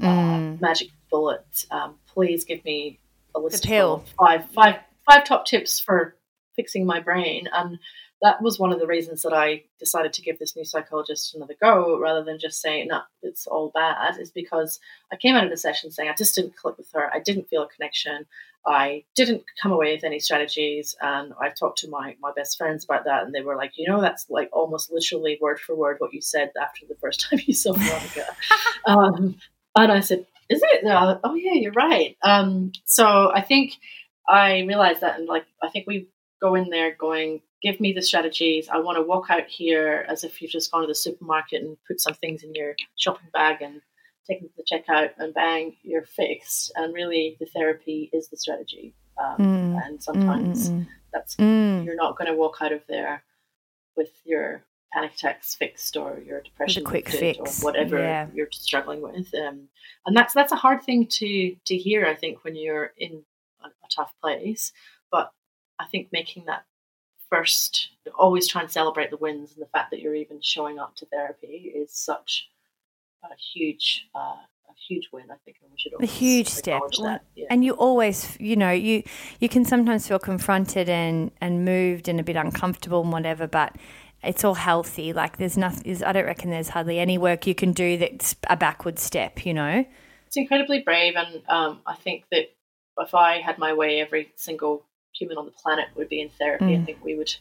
[0.00, 0.60] uh, mm.
[0.60, 1.66] magic bullets.
[1.70, 2.98] Um, please give me
[3.34, 4.76] a list of five, five,
[5.08, 6.16] five top tips for
[6.60, 7.48] fixing my brain.
[7.54, 7.78] And
[8.20, 11.54] that was one of the reasons that I decided to give this new psychologist another
[11.58, 14.78] go rather than just saying, no, it's all bad, is because
[15.10, 17.10] I came out of the session saying I just didn't click with her.
[17.10, 18.26] I didn't feel a connection.
[18.66, 20.94] I didn't come away with any strategies.
[21.00, 23.24] And I talked to my, my best friends about that.
[23.24, 26.20] And they were like, you know, that's like almost literally word for word what you
[26.20, 28.26] said after the first time you saw Veronica.
[28.86, 29.36] um,
[29.76, 30.84] and I said, is it?
[30.84, 31.20] No.
[31.24, 32.18] Oh, yeah, you're right.
[32.22, 33.76] Um, so I think
[34.28, 35.18] I realized that.
[35.18, 36.08] And like, I think we
[36.40, 38.68] go in there going, give me the strategies.
[38.68, 41.76] I want to walk out here as if you've just gone to the supermarket and
[41.86, 43.80] put some things in your shopping bag and
[44.28, 46.72] taken to the checkout and bang, you're fixed.
[46.76, 48.94] And really, the therapy is the strategy.
[49.22, 49.86] Um, mm.
[49.86, 50.86] And sometimes mm.
[51.12, 51.84] that's mm.
[51.84, 53.22] you're not going to walk out of there
[53.96, 58.26] with your panic attacks fixed or your depression quick fix or whatever yeah.
[58.34, 59.32] you're struggling with.
[59.34, 59.68] Um,
[60.06, 62.06] and that's that's a hard thing to to hear.
[62.06, 63.22] I think when you're in
[63.62, 64.72] a, a tough place,
[65.12, 65.30] but
[65.80, 66.64] I think making that
[67.30, 67.88] first
[68.18, 71.06] always try and celebrate the wins and the fact that you're even showing up to
[71.06, 72.50] therapy is such
[73.24, 74.18] a huge uh,
[74.68, 76.82] a huge win i think and we should a huge step.
[77.36, 77.46] yeah.
[77.50, 79.02] and you always you know you
[79.38, 83.76] you can sometimes feel confronted and and moved and a bit uncomfortable and whatever but
[84.22, 85.14] it's all healthy.
[85.14, 88.56] Like there's nothing i don't reckon there's hardly any work you can do that's a
[88.56, 89.84] backward step you know?
[90.26, 92.52] It's incredibly brave and um, i think that
[92.98, 96.66] if i had my way every single human on the planet would be in therapy,
[96.66, 96.82] mm.
[96.82, 97.34] I think we would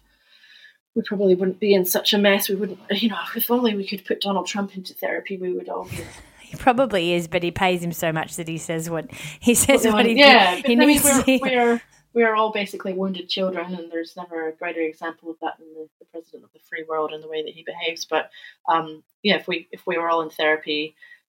[0.95, 2.49] we probably wouldn't be in such a mess.
[2.49, 5.69] We wouldn't, you know, if only we could put Donald Trump into therapy, we would
[5.69, 5.99] all be.
[6.41, 9.83] He probably is, but he pays him so much that he says what he says
[9.85, 10.55] well, what he yeah.
[10.55, 11.81] He I mean, we're, we're
[12.13, 15.87] we're all basically wounded children, and there's never a greater example of that than the,
[15.99, 18.05] the president of the free world and the way that he behaves.
[18.05, 18.31] But
[18.67, 20.95] um, yeah, if we if we were all in therapy,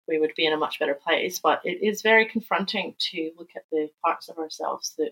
[0.07, 1.39] we would be in a much better place.
[1.39, 5.11] But it is very confronting to look at the parts of ourselves that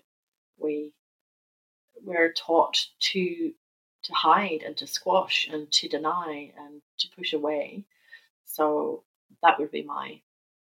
[0.58, 0.92] we
[2.04, 3.52] we're taught to
[4.02, 7.84] to hide and to squash and to deny and to push away.
[8.46, 9.04] So
[9.42, 10.20] that would be my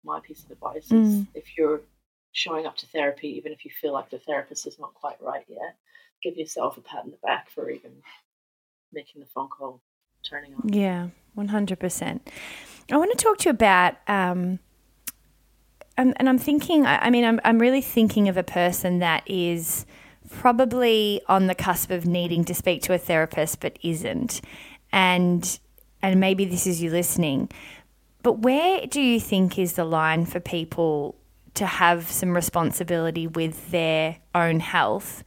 [0.03, 1.25] my piece of advice mm.
[1.33, 1.81] if you're
[2.31, 5.45] showing up to therapy, even if you feel like the therapist is not quite right
[5.47, 5.77] yet,
[6.21, 7.91] give yourself a pat on the back for even
[8.91, 9.81] making the phone call,
[10.23, 10.67] turning on.
[10.71, 12.29] Yeah, one hundred percent.
[12.91, 13.95] I want to talk to you about.
[14.07, 14.59] Um,
[15.95, 16.85] and, and I'm thinking.
[16.85, 19.85] I mean, I'm I'm really thinking of a person that is
[20.39, 24.41] probably on the cusp of needing to speak to a therapist but isn't.
[24.91, 25.59] And
[26.01, 27.49] and maybe this is you listening.
[28.23, 31.15] But where do you think is the line for people
[31.55, 35.23] to have some responsibility with their own health?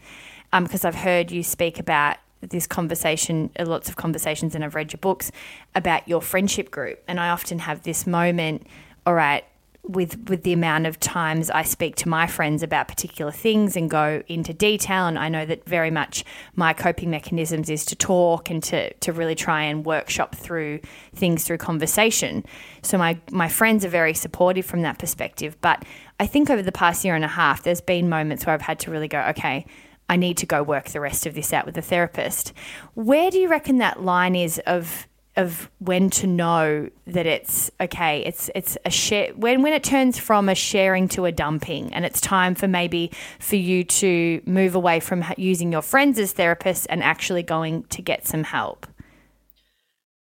[0.53, 4.75] Because um, I've heard you speak about this conversation, uh, lots of conversations, and I've
[4.75, 5.33] read your books
[5.75, 7.03] about your friendship group.
[7.09, 8.67] And I often have this moment,
[9.05, 9.45] all right,
[9.89, 13.89] with with the amount of times I speak to my friends about particular things and
[13.89, 18.51] go into detail and I know that very much my coping mechanisms is to talk
[18.51, 20.81] and to to really try and workshop through
[21.15, 22.45] things through conversation.
[22.83, 25.85] So my my friends are very supportive from that perspective, but
[26.19, 28.79] I think over the past year and a half there's been moments where I've had
[28.81, 29.67] to really go okay,
[30.09, 32.53] I need to go work the rest of this out with a therapist.
[32.95, 38.23] Where do you reckon that line is of of when to know that it's okay
[38.25, 42.05] it's it's a share when when it turns from a sharing to a dumping and
[42.05, 46.87] it's time for maybe for you to move away from using your friends as therapists
[46.89, 48.87] and actually going to get some help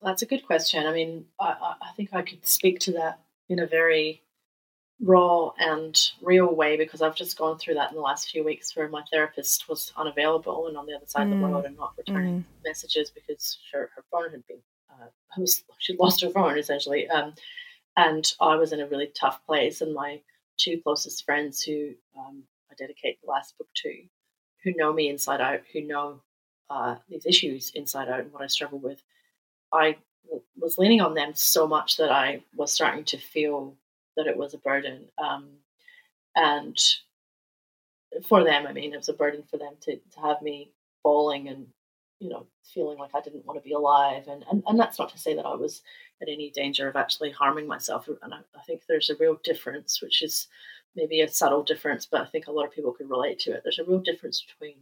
[0.01, 3.59] that's a good question i mean i, I think i could speak to that in
[3.59, 4.22] a very
[5.03, 8.77] raw and real way because I've just gone through that in the last few weeks
[8.77, 11.33] where my therapist was unavailable and on the other side mm.
[11.33, 11.51] of the mm.
[11.51, 12.64] world and not returning mm.
[12.64, 14.59] messages because her, her phone had been
[14.92, 17.09] uh, was, she lost her phone essentially.
[17.09, 17.35] Um,
[17.96, 19.81] and I was in a really tough place.
[19.81, 20.20] And my
[20.59, 23.94] two closest friends, who um, I dedicate the last book to,
[24.64, 26.20] who know me inside out, who know
[26.70, 29.02] uh, these issues inside out and what I struggle with,
[29.72, 29.96] I
[30.59, 33.74] was leaning on them so much that I was starting to feel
[34.16, 35.07] that it was a burden.
[35.18, 35.48] Um,
[36.37, 36.78] and
[38.28, 40.70] for them, I mean, it was a burden for them to, to have me
[41.02, 41.66] bawling and,
[42.22, 44.28] you know, feeling like I didn't want to be alive.
[44.28, 45.82] And, and, and that's not to say that I was
[46.20, 48.08] in any danger of actually harming myself.
[48.22, 50.46] And I, I think there's a real difference, which is
[50.94, 53.62] maybe a subtle difference, but I think a lot of people can relate to it.
[53.64, 54.76] There's a real difference between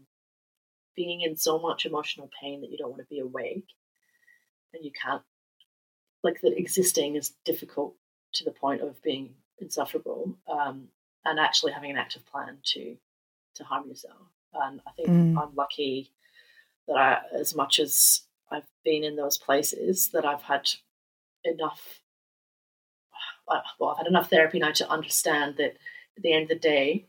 [0.94, 3.68] being in so much emotional pain that you don't want to be awake
[4.74, 5.22] and you can't
[6.22, 7.94] like that existing is difficult
[8.34, 10.88] to the point of being insufferable um,
[11.24, 12.96] and actually having an active plan to
[13.54, 15.40] to harm yourself and i think mm.
[15.40, 16.10] i'm lucky
[16.90, 18.22] that i as much as
[18.52, 20.68] i've been in those places that i've had
[21.44, 22.00] enough
[23.78, 25.76] well i've had enough therapy now to understand that
[26.16, 27.06] at the end of the day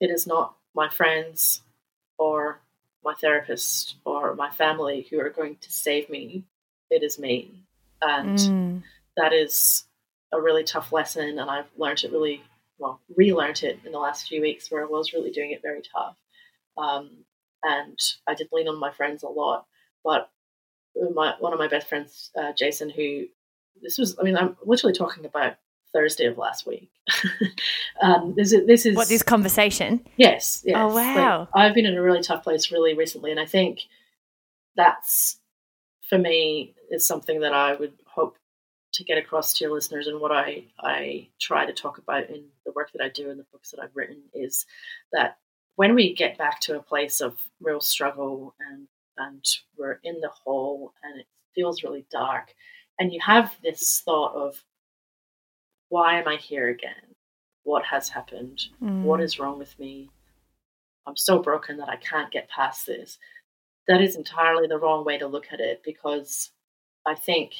[0.00, 1.62] it is not my friends
[2.18, 2.60] or
[3.04, 6.44] my therapist or my family who are going to save me.
[6.90, 7.64] It is me.
[8.00, 8.82] And mm.
[9.16, 9.84] that is
[10.32, 12.42] a really tough lesson and i've learned it really
[12.78, 15.82] well relearned it in the last few weeks where i was really doing it very
[15.82, 16.16] tough.
[16.78, 17.24] Um,
[17.62, 19.66] and i did lean on my friends a lot
[20.04, 20.30] but
[21.14, 23.24] my one of my best friends uh, jason who
[23.82, 25.54] this was i mean i'm literally talking about
[25.92, 26.90] thursday of last week.
[28.00, 30.04] Um, this, is, this is what this conversation?
[30.16, 30.76] Yes yes.
[30.76, 31.40] Oh wow.
[31.40, 33.82] Like, i've been in a really tough place really recently and i think
[34.74, 35.38] that's
[36.12, 38.36] for me is something that I would hope
[38.92, 42.44] to get across to your listeners and what I, I try to talk about in
[42.66, 44.66] the work that I do and the books that I've written is
[45.12, 45.38] that
[45.76, 48.86] when we get back to a place of real struggle and
[49.18, 49.44] and
[49.76, 52.54] we're in the hole and it feels really dark
[52.98, 54.62] and you have this thought of
[55.88, 57.14] why am I here again?
[57.64, 58.62] What has happened?
[58.82, 59.02] Mm.
[59.02, 60.08] What is wrong with me?
[61.06, 63.18] I'm so broken that I can't get past this
[63.88, 66.50] that is entirely the wrong way to look at it because
[67.06, 67.52] I think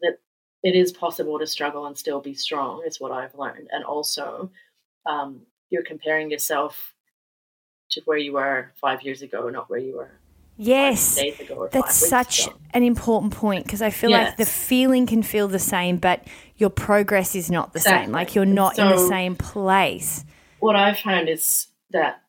[0.00, 0.18] that
[0.62, 3.68] it is possible to struggle and still be strong, is what I've learned.
[3.70, 4.50] And also,
[5.06, 6.94] um, you're comparing yourself
[7.90, 10.12] to where you were five years ago, not where you were.
[10.56, 11.20] Yes,
[11.72, 12.56] that's such ago.
[12.72, 14.28] an important point because I feel yes.
[14.28, 16.24] like the feeling can feel the same, but
[16.56, 18.06] your progress is not the exactly.
[18.06, 18.12] same.
[18.12, 20.24] Like you're not so, in the same place.
[20.60, 22.20] What I've found is that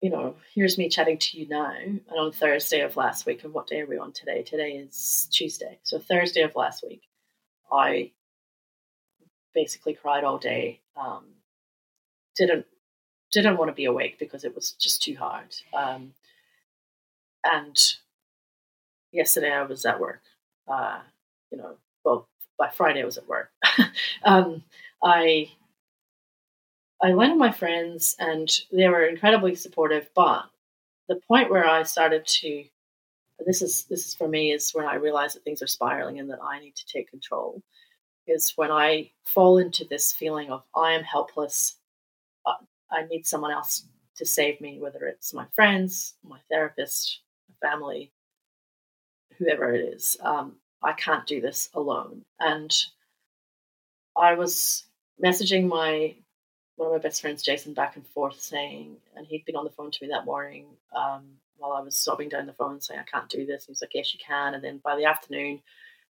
[0.00, 1.72] you know, here's me chatting to you now.
[1.72, 4.42] And on Thursday of last week, and what day are we on today?
[4.42, 5.78] Today is Tuesday.
[5.82, 7.00] So Thursday of last week,
[7.72, 8.12] I
[9.54, 10.82] basically cried all day.
[10.94, 11.24] Um,
[12.36, 12.66] didn't
[13.34, 15.54] didn't want to be awake because it was just too hard.
[15.76, 16.14] Um,
[17.44, 17.76] and
[19.12, 20.22] yesterday I was at work.
[20.66, 21.00] Uh,
[21.50, 23.50] you know, well, by Friday I was at work.
[24.24, 24.62] um,
[25.02, 25.50] I
[27.02, 30.08] I went with my friends and they were incredibly supportive.
[30.14, 30.46] But
[31.08, 32.64] the point where I started to
[33.44, 36.30] this is this is for me is when I realized that things are spiraling and
[36.30, 37.62] that I need to take control
[38.26, 41.76] is when I fall into this feeling of I am helpless.
[42.94, 48.12] I need someone else to save me, whether it's my friends, my therapist, my family,
[49.38, 50.16] whoever it is.
[50.20, 52.22] Um, I can't do this alone.
[52.40, 52.72] And
[54.16, 54.84] I was
[55.22, 56.14] messaging my
[56.76, 59.70] one of my best friends, Jason, back and forth saying, and he'd been on the
[59.70, 61.22] phone to me that morning um,
[61.56, 63.62] while I was sobbing down the phone saying, I can't do this.
[63.62, 64.54] And he was like, Yes, you can.
[64.54, 65.60] And then by the afternoon,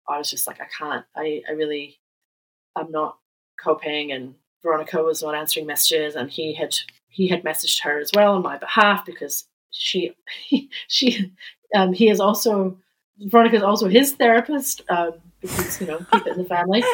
[0.08, 1.04] I was just like, I can't.
[1.16, 1.98] I, I really,
[2.76, 3.18] I'm not
[3.60, 4.12] coping.
[4.12, 6.74] And Veronica was not answering messages, and he had
[7.08, 10.14] he had messaged her as well on my behalf because she
[10.48, 11.32] he, she
[11.74, 12.78] um, he is also
[13.18, 14.82] Veronica is also his therapist.
[14.88, 16.84] Um, because you know keep it in the family.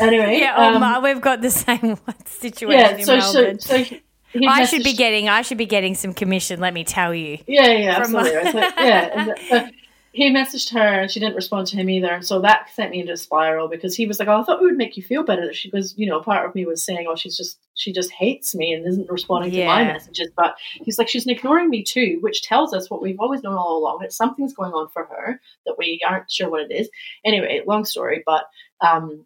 [0.00, 1.96] Anyway, yeah, oh, um, we've got the same
[2.26, 2.98] situation.
[2.98, 6.12] Yeah, so so, so he, he I should be getting I should be getting some
[6.12, 6.60] commission.
[6.60, 7.38] Let me tell you.
[7.46, 8.52] Yeah, yeah, absolutely.
[8.52, 9.72] My- yeah, and,
[10.14, 12.06] he messaged her and she didn't respond to him either.
[12.06, 14.60] And so that sent me into a spiral because he was like, Oh, I thought
[14.60, 16.84] it would make you feel better that she was, you know, part of me was
[16.84, 19.62] saying, Oh, she's just, she just hates me and isn't responding yeah.
[19.62, 20.30] to my messages.
[20.36, 23.76] But he's like, She's ignoring me too, which tells us what we've always known all
[23.76, 26.88] along that something's going on for her that we aren't sure what it is.
[27.24, 28.22] Anyway, long story.
[28.24, 28.44] But
[28.80, 29.24] um,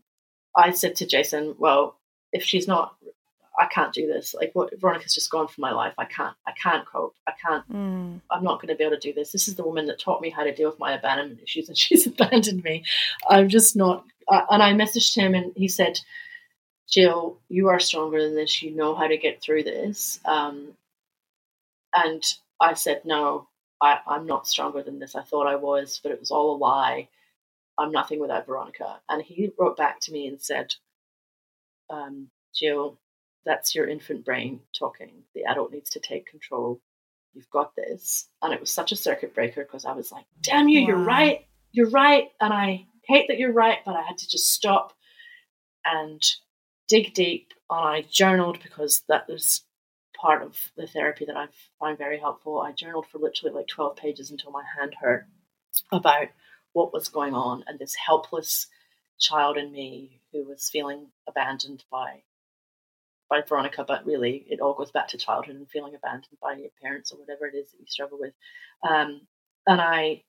[0.56, 1.98] I said to Jason, Well,
[2.32, 2.94] if she's not
[3.58, 4.34] I can't do this.
[4.34, 5.92] Like what Veronica's just gone from my life.
[5.98, 6.36] I can't.
[6.46, 7.16] I can't cope.
[7.26, 7.68] I can't.
[7.70, 8.20] Mm.
[8.30, 9.32] I'm not going to be able to do this.
[9.32, 11.76] This is the woman that taught me how to deal with my abandonment issues, and
[11.78, 12.84] she's abandoned me.
[13.28, 14.04] I'm just not.
[14.28, 16.00] Uh, and I messaged him, and he said,
[16.88, 18.62] "Jill, you are stronger than this.
[18.62, 20.74] You know how to get through this." Um,
[21.92, 22.22] and
[22.60, 23.48] I said, "No,
[23.82, 25.16] I, I'm not stronger than this.
[25.16, 27.08] I thought I was, but it was all a lie.
[27.76, 30.74] I'm nothing without Veronica." And he wrote back to me and said,
[31.90, 32.98] um, "Jill."
[33.44, 35.22] That's your infant brain talking.
[35.34, 36.80] The adult needs to take control.
[37.34, 38.28] You've got this.
[38.42, 40.86] And it was such a circuit breaker because I was like, damn you, wow.
[40.86, 41.46] you're right.
[41.72, 42.28] You're right.
[42.40, 44.92] And I hate that you're right, but I had to just stop
[45.84, 46.22] and
[46.88, 47.52] dig deep.
[47.70, 49.62] And I journaled because that was
[50.20, 51.46] part of the therapy that I
[51.78, 52.60] find very helpful.
[52.60, 55.26] I journaled for literally like 12 pages until my hand hurt
[55.92, 56.28] about
[56.72, 58.66] what was going on and this helpless
[59.18, 62.22] child in me who was feeling abandoned by
[63.28, 66.70] by Veronica, but really it all goes back to childhood and feeling abandoned by your
[66.82, 68.34] parents or whatever it is that you struggle with.
[68.88, 69.22] Um,
[69.66, 70.22] and I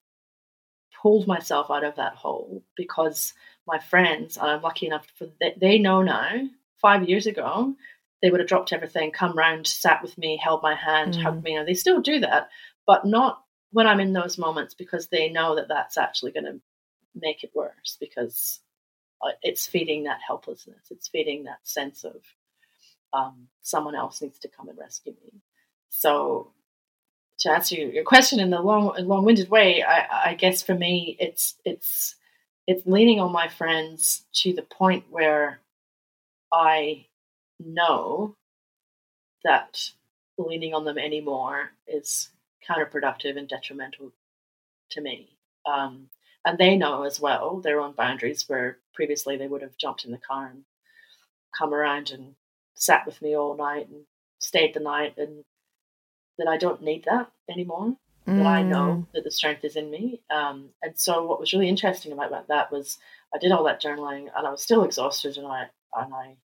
[1.01, 3.33] pulled myself out of that hole because
[3.67, 6.47] my friends, and I'm lucky enough for they, they know now.
[6.81, 7.75] Five years ago,
[8.21, 11.21] they would have dropped everything, come round, sat with me, held my hand, mm.
[11.21, 11.55] hugged me.
[11.55, 12.49] And they still do that,
[12.87, 16.61] but not when I'm in those moments because they know that that's actually going to
[17.15, 18.59] make it worse because
[19.21, 20.87] uh, it's feeding that helplessness.
[20.89, 22.15] It's feeding that sense of
[23.13, 25.41] um, someone else needs to come and rescue me.
[25.89, 26.51] So,
[27.39, 31.55] to answer your question in the long, long-winded way, I, I guess for me, it's
[31.65, 32.15] it's
[32.67, 35.59] it's leaning on my friends to the point where
[36.53, 37.07] I
[37.59, 38.35] know
[39.43, 39.91] that
[40.37, 42.29] leaning on them anymore is
[42.67, 44.11] counterproductive and detrimental
[44.91, 45.37] to me.
[45.65, 46.09] Um,
[46.45, 50.11] and they know as well their own boundaries, where previously they would have jumped in
[50.11, 50.63] the car and
[51.57, 52.35] come around and
[52.79, 54.05] sat with me all night and
[54.39, 55.43] stayed the night, and
[56.37, 57.95] that I don't need that anymore.
[58.27, 58.37] Mm.
[58.37, 59.13] That I know mm.
[59.13, 60.21] that the strength is in me.
[60.31, 62.97] Um, and so, what was really interesting about, about that was
[63.33, 66.35] I did all that journaling, and I was still exhausted, and I and I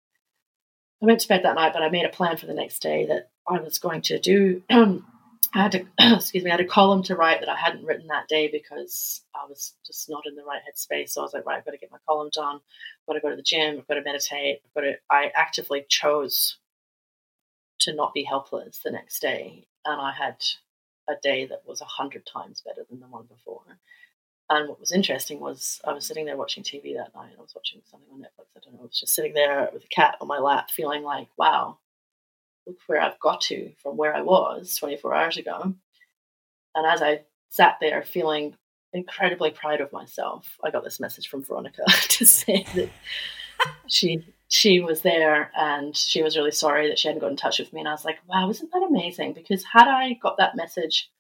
[1.03, 3.07] I went to bed that night, but I made a plan for the next day
[3.07, 4.63] that I was going to do.
[5.53, 5.87] I had to,
[6.17, 9.23] excuse me, I had a column to write that I hadn't written that day because
[9.35, 11.11] I was just not in the right headspace.
[11.11, 12.57] So I was like, right, I've got to get my column done.
[12.57, 13.79] I've got to go to the gym.
[13.79, 14.61] I've got to meditate.
[14.65, 14.95] I've got to.
[15.11, 16.59] I actively chose
[17.81, 20.37] to not be helpless the next day, and I had
[21.09, 23.79] a day that was a hundred times better than the one before.
[24.51, 27.33] And what was interesting was I was sitting there watching TV that night.
[27.37, 28.47] I was watching something on Netflix.
[28.57, 28.81] I don't know.
[28.81, 31.79] I was just sitting there with a cat on my lap, feeling like, wow,
[32.67, 35.75] look where I've got to from where I was 24 hours ago.
[36.75, 38.57] And as I sat there feeling
[38.93, 42.91] incredibly proud of myself, I got this message from Veronica to say that
[43.87, 47.59] she she was there and she was really sorry that she hadn't got in touch
[47.59, 47.81] with me.
[47.81, 49.33] And I was like, wow, isn't that amazing?
[49.33, 51.11] Because had I got that message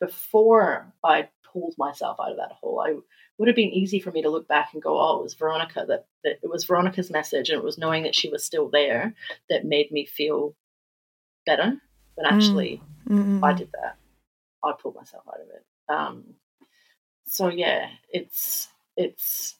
[0.00, 2.80] before I pulled myself out of that hole.
[2.84, 2.96] I
[3.38, 5.84] would have been easy for me to look back and go, oh, it was Veronica
[5.88, 9.14] that, that it was Veronica's message and it was knowing that she was still there
[9.48, 10.54] that made me feel
[11.46, 11.76] better.
[12.16, 13.42] But actually, mm.
[13.42, 13.96] I did that.
[14.62, 15.64] I pulled myself out of it.
[15.88, 16.34] Um,
[17.26, 19.56] so yeah, it's it's.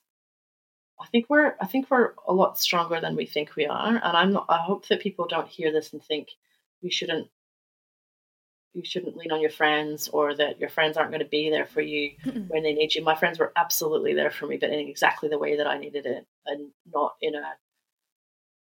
[1.01, 4.16] I think we're I think we're a lot stronger than we think we are, and
[4.16, 4.47] I'm not.
[4.49, 6.28] I hope that people don't hear this and think
[6.82, 7.28] we shouldn't
[8.74, 11.64] you shouldn't lean on your friends or that your friends aren't going to be there
[11.64, 13.03] for you mm when they need you.
[13.03, 16.05] My friends were absolutely there for me, but in exactly the way that I needed
[16.07, 17.55] it and not in a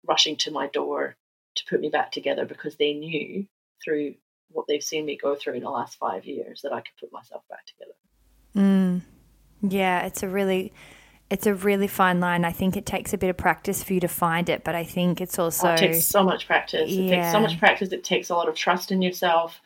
[0.07, 1.17] rushing to my door
[1.57, 3.47] to put me back together because they knew
[3.85, 4.15] through
[4.51, 7.13] what they've seen me go through in the last five years that I could put
[7.13, 7.93] myself back together.
[8.57, 9.03] Mm.
[9.63, 10.73] Yeah, it's a really
[11.31, 12.45] it's a really fine line.
[12.45, 14.85] I think it takes a bit of practice for you to find it, but I
[14.85, 16.91] think it's also oh, it takes so much practice.
[16.91, 17.05] Yeah.
[17.05, 17.93] It takes so much practice.
[17.93, 19.61] It takes a lot of trust in yourself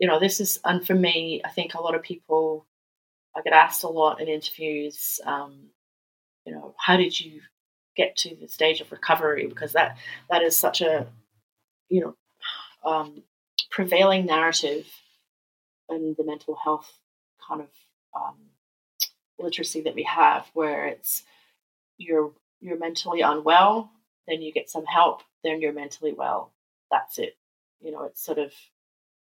[0.00, 2.66] you know, this is, and for me, I think a lot of people,
[3.36, 5.68] I get asked a lot in interviews, um,
[6.46, 7.42] you know, how did you
[7.96, 9.46] get to the stage of recovery?
[9.46, 9.96] Because that
[10.30, 11.06] that is such a,
[11.88, 12.14] you know,
[12.84, 13.22] um,
[13.70, 14.86] prevailing narrative
[15.88, 16.92] in the mental health
[17.46, 17.68] kind of
[18.14, 18.36] um,
[19.38, 21.22] literacy that we have, where it's
[21.98, 23.90] you're you're mentally unwell,
[24.28, 26.52] then you get some help, then you're mentally well.
[26.90, 27.36] That's it.
[27.80, 28.52] You know, it's sort of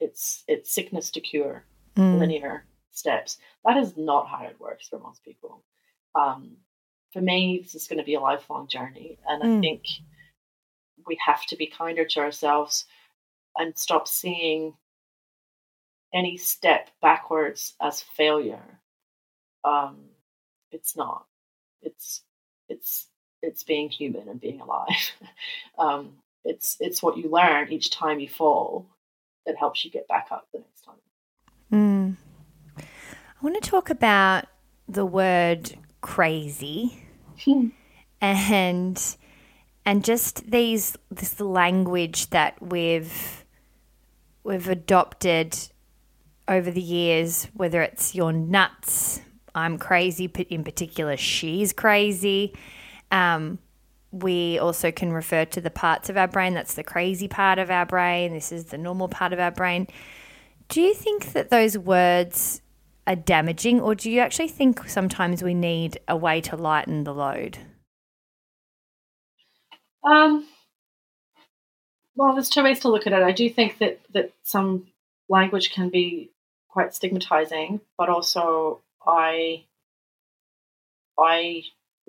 [0.00, 1.64] it's it's sickness to cure
[1.96, 2.18] mm.
[2.18, 3.38] linear steps.
[3.64, 5.62] That is not how it works for most people.
[6.14, 6.57] Um,
[7.14, 9.56] for me, this is going to be a lifelong journey, and mm.
[9.56, 9.84] I think
[11.06, 12.86] we have to be kinder to ourselves
[13.56, 14.74] and stop seeing
[16.12, 18.80] any step backwards as failure.
[19.62, 19.98] Um,
[20.72, 21.24] it's not.
[21.82, 22.22] It's
[22.68, 23.06] it's
[23.42, 25.12] it's being human and being alive.
[25.78, 28.86] um, it's it's what you learn each time you fall
[29.46, 30.96] that helps you get back up the next time.
[31.72, 32.16] Mm.
[32.76, 34.46] I want to talk about
[34.88, 37.03] the word crazy
[38.20, 39.16] and
[39.87, 43.45] and just these this language that we've
[44.43, 45.57] we've adopted
[46.49, 49.20] over the years whether it's you're nuts
[49.55, 52.55] i'm crazy in particular she's crazy
[53.11, 53.59] um,
[54.11, 56.55] we also can refer to the parts of our brain.
[56.55, 58.32] That's the crazy part of our brain.
[58.32, 59.89] This is the normal part of our brain.
[60.68, 62.61] Do you think that those words
[63.07, 67.14] are damaging, or do you actually think sometimes we need a way to lighten the
[67.14, 67.59] load?
[70.05, 70.46] Um,
[72.16, 73.22] well, there's two ways to look at it.
[73.22, 74.86] I do think that that some
[75.28, 76.30] language can be
[76.68, 79.64] quite stigmatizing, but also I
[81.18, 81.62] I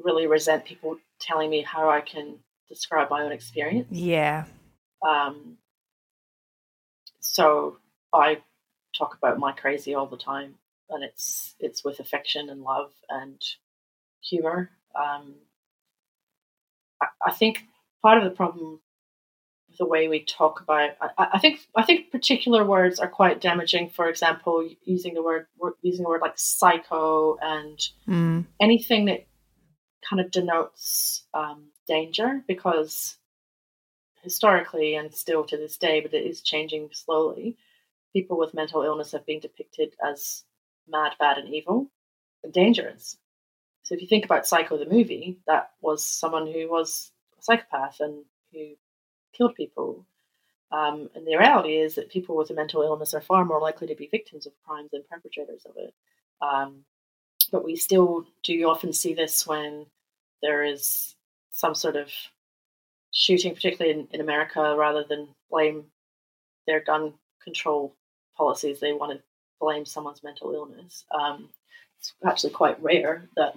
[0.03, 3.87] really resent people telling me how I can describe my own experience.
[3.91, 4.45] Yeah.
[5.07, 5.57] Um,
[7.19, 7.77] so
[8.13, 8.41] I
[8.97, 10.55] talk about my crazy all the time,
[10.89, 13.41] and it's it's with affection and love and
[14.21, 14.71] humor.
[14.95, 15.35] Um,
[17.01, 17.59] I, I think
[18.01, 18.79] part of the problem
[19.69, 23.41] with the way we talk about I, I, think I think particular words are quite
[23.41, 23.89] damaging.
[23.89, 25.47] For example, using the word
[25.81, 28.45] using a word like psycho and mm.
[28.59, 29.27] anything that
[30.07, 33.17] kind of denotes um, danger because
[34.25, 37.57] historically and still to this day, but it is changing slowly,
[38.11, 40.43] people with mental illness have been depicted as
[40.87, 41.89] mad, bad, and evil
[42.43, 43.17] and dangerous.
[43.83, 47.99] So if you think about Psycho the movie, that was someone who was a psychopath
[47.99, 48.71] and who
[49.33, 50.05] killed people.
[50.71, 53.87] Um, and the reality is that people with a mental illness are far more likely
[53.87, 55.93] to be victims of crimes than perpetrators of it.
[56.41, 56.83] Um,
[57.51, 59.85] but we still do often see this when
[60.41, 61.15] there is
[61.51, 62.09] some sort of
[63.11, 65.85] shooting, particularly in, in America, rather than blame
[66.67, 67.13] their gun
[67.43, 67.95] control
[68.35, 69.23] policies, they want to
[69.59, 71.05] blame someone's mental illness.
[71.11, 71.49] Um,
[71.99, 73.55] it's actually quite rare that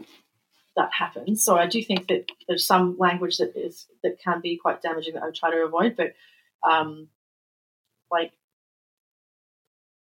[0.77, 1.45] that happens.
[1.45, 5.15] So I do think that there's some language that is that can be quite damaging
[5.15, 5.97] that I would try to avoid.
[5.97, 6.15] But
[6.69, 7.09] um,
[8.11, 8.33] like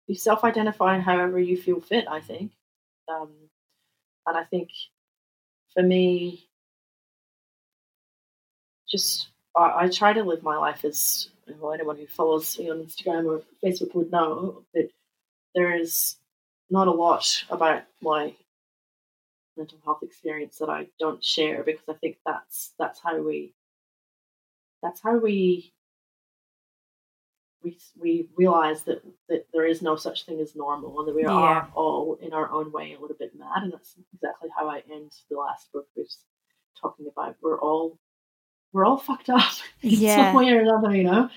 [0.06, 2.06] you self-identify however you feel fit.
[2.08, 2.52] I think,
[3.08, 3.30] um,
[4.26, 4.70] and I think
[5.72, 6.48] for me,
[8.90, 11.28] just I, I try to live my life as
[11.58, 14.90] well, anyone who follows me on Instagram or Facebook would know that
[15.54, 16.16] there is
[16.70, 18.34] not a lot about my
[19.56, 23.54] mental health experience that I don't share because I think that's that's how we
[24.82, 25.72] that's how we
[27.62, 31.22] we we realize that that there is no such thing as normal and that we
[31.22, 31.30] yeah.
[31.30, 34.82] are all in our own way a little bit mad and that's exactly how I
[34.90, 36.18] end the last book was
[36.80, 37.98] talking about we're all
[38.74, 39.52] we're all fucked up
[39.82, 40.16] in yeah.
[40.16, 41.30] some way or another, you know.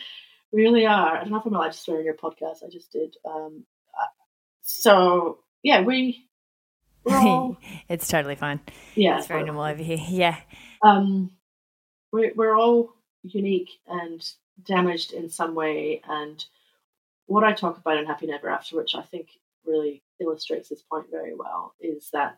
[0.51, 1.17] We really are.
[1.17, 2.65] I don't know if I'm allowed to swear in your podcast.
[2.65, 3.15] I just did.
[3.23, 3.63] Um,
[4.67, 6.25] so yeah, we.
[7.09, 7.57] All,
[7.87, 8.59] it's totally fine.
[8.93, 9.97] Yeah, it's very normal over here.
[10.09, 10.37] Yeah.
[10.81, 11.31] Um,
[12.11, 12.93] we're we're all
[13.23, 14.21] unique and
[14.61, 16.43] damaged in some way, and
[17.27, 19.29] what I talk about in Happy Never After, which I think
[19.65, 22.37] really illustrates this point very well, is that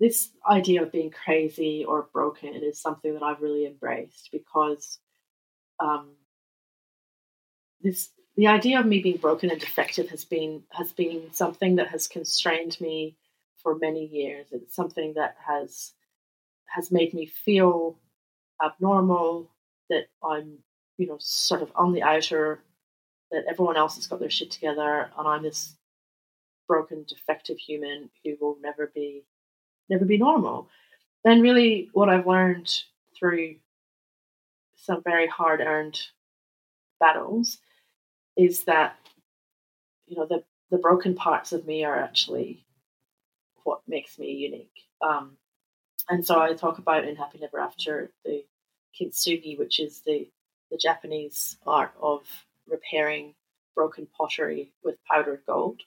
[0.00, 4.98] this idea of being crazy or broken is something that I've really embraced because
[5.78, 6.12] um,
[7.82, 11.88] this the idea of me being broken and defective has been has been something that
[11.88, 13.16] has constrained me
[13.62, 14.46] for many years.
[14.52, 15.92] It's something that has
[16.66, 17.96] has made me feel
[18.64, 19.50] abnormal,
[19.90, 20.58] that I'm,
[20.98, 22.60] you know, sort of on the outer,
[23.30, 25.76] that everyone else has got their shit together, and I'm this
[26.66, 29.24] broken, defective human who will never be
[29.88, 30.68] never be normal.
[31.24, 32.82] And really, what I've learned
[33.16, 33.56] through
[34.76, 36.00] some very hard earned
[36.98, 37.58] battles
[38.36, 38.96] is that,
[40.06, 42.64] you know, the, the broken parts of me are actually
[43.64, 44.70] what makes me unique.
[45.00, 45.36] Um,
[46.08, 48.44] and so I talk about in Happy Never After the
[49.00, 50.28] kintsugi, which is the,
[50.70, 52.26] the Japanese art of
[52.68, 53.34] repairing
[53.74, 55.80] broken pottery with powdered gold.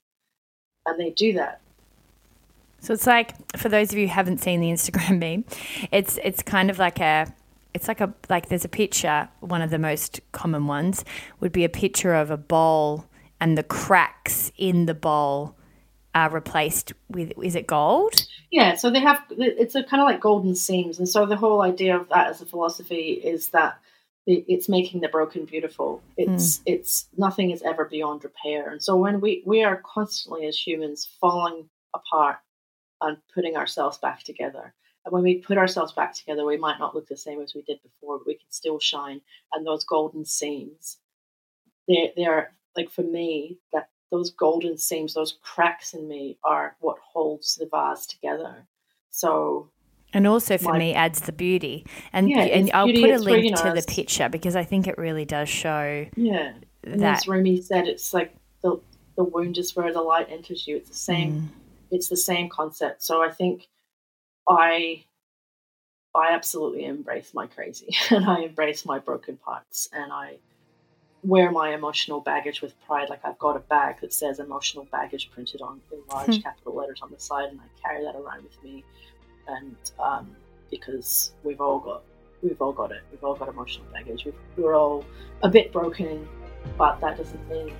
[0.86, 1.62] And they do that
[2.80, 5.46] so it's like for those of you who haven't seen the Instagram meme,
[5.92, 7.34] it's it's kind of like a
[7.78, 11.06] it's like a like there's a picture, one of the most common ones
[11.40, 13.06] would be a picture of a bowl
[13.40, 15.56] and the cracks in the bowl
[16.16, 18.26] are replaced with is it gold?
[18.52, 21.62] Yeah, so they have it's a kind of like golden seams and so the whole
[21.62, 23.78] idea of that as a philosophy is that
[24.26, 26.02] it's making the broken beautiful.
[26.18, 26.64] It's mm.
[26.66, 28.72] it's nothing is ever beyond repair.
[28.72, 32.38] And so when we we are constantly as humans falling apart
[33.00, 34.74] and putting ourselves back together.
[35.08, 37.62] And when we put ourselves back together, we might not look the same as we
[37.62, 39.22] did before, but we can still shine.
[39.54, 40.98] And those golden seams,
[41.88, 46.76] they they are like for me that those golden seams, those cracks in me, are
[46.82, 48.68] what holds the vase together.
[49.10, 49.70] So.
[50.12, 53.20] And also for my, me adds the beauty, and yeah, and I'll beauty, put a
[53.20, 56.06] link to the picture because I think it really does show.
[56.18, 56.54] Yeah,
[56.84, 57.20] and that.
[57.20, 58.80] as Rumi said, it's like the
[59.16, 60.76] the wound is where the light enters you.
[60.78, 61.34] It's the same.
[61.34, 61.48] Mm
[61.92, 63.04] it's the same concept.
[63.04, 63.68] So I think
[64.48, 65.04] I
[66.16, 70.38] I absolutely embrace my crazy and I embrace my broken parts and I
[71.24, 73.10] wear my emotional baggage with pride.
[73.10, 77.00] Like I've got a bag that says emotional baggage printed on in large capital letters
[77.02, 78.84] on the side, and I carry that around with me.
[79.48, 80.36] And um,
[80.70, 82.04] because we've all got
[82.42, 83.02] we've all got it.
[83.12, 84.26] We've all got emotional baggage.
[84.26, 85.06] we we're all
[85.44, 86.28] a bit broken,
[86.78, 87.74] but that doesn't mean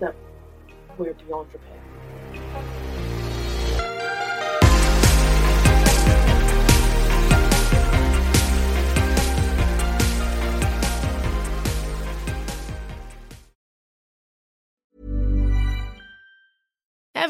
[0.00, 0.14] that
[0.98, 1.78] we're beyond repair.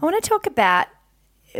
[0.00, 0.88] I want to talk about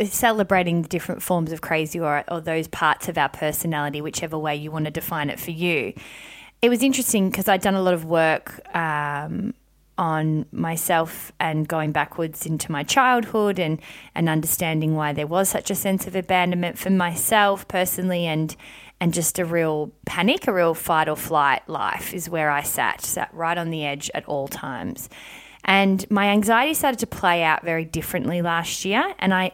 [0.05, 4.55] celebrating the different forms of crazy or, or those parts of our personality, whichever way
[4.55, 5.93] you want to define it for you.
[6.61, 9.55] It was interesting because I'd done a lot of work um,
[9.97, 13.81] on myself and going backwards into my childhood and,
[14.13, 18.55] and understanding why there was such a sense of abandonment for myself personally and
[18.99, 23.01] and just a real panic, a real fight or flight life is where I sat,
[23.01, 25.07] sat right on the edge at all times.
[25.65, 29.13] And my anxiety started to play out very differently last year.
[29.19, 29.51] And I,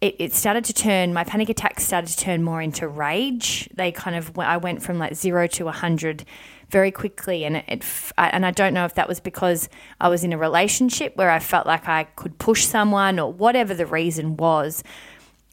[0.00, 3.68] it, it started to turn, my panic attacks started to turn more into rage.
[3.74, 6.24] They kind of, I went from like zero to 100
[6.68, 7.44] very quickly.
[7.44, 7.84] And it, it,
[8.18, 9.68] and I don't know if that was because
[10.00, 13.74] I was in a relationship where I felt like I could push someone or whatever
[13.74, 14.82] the reason was.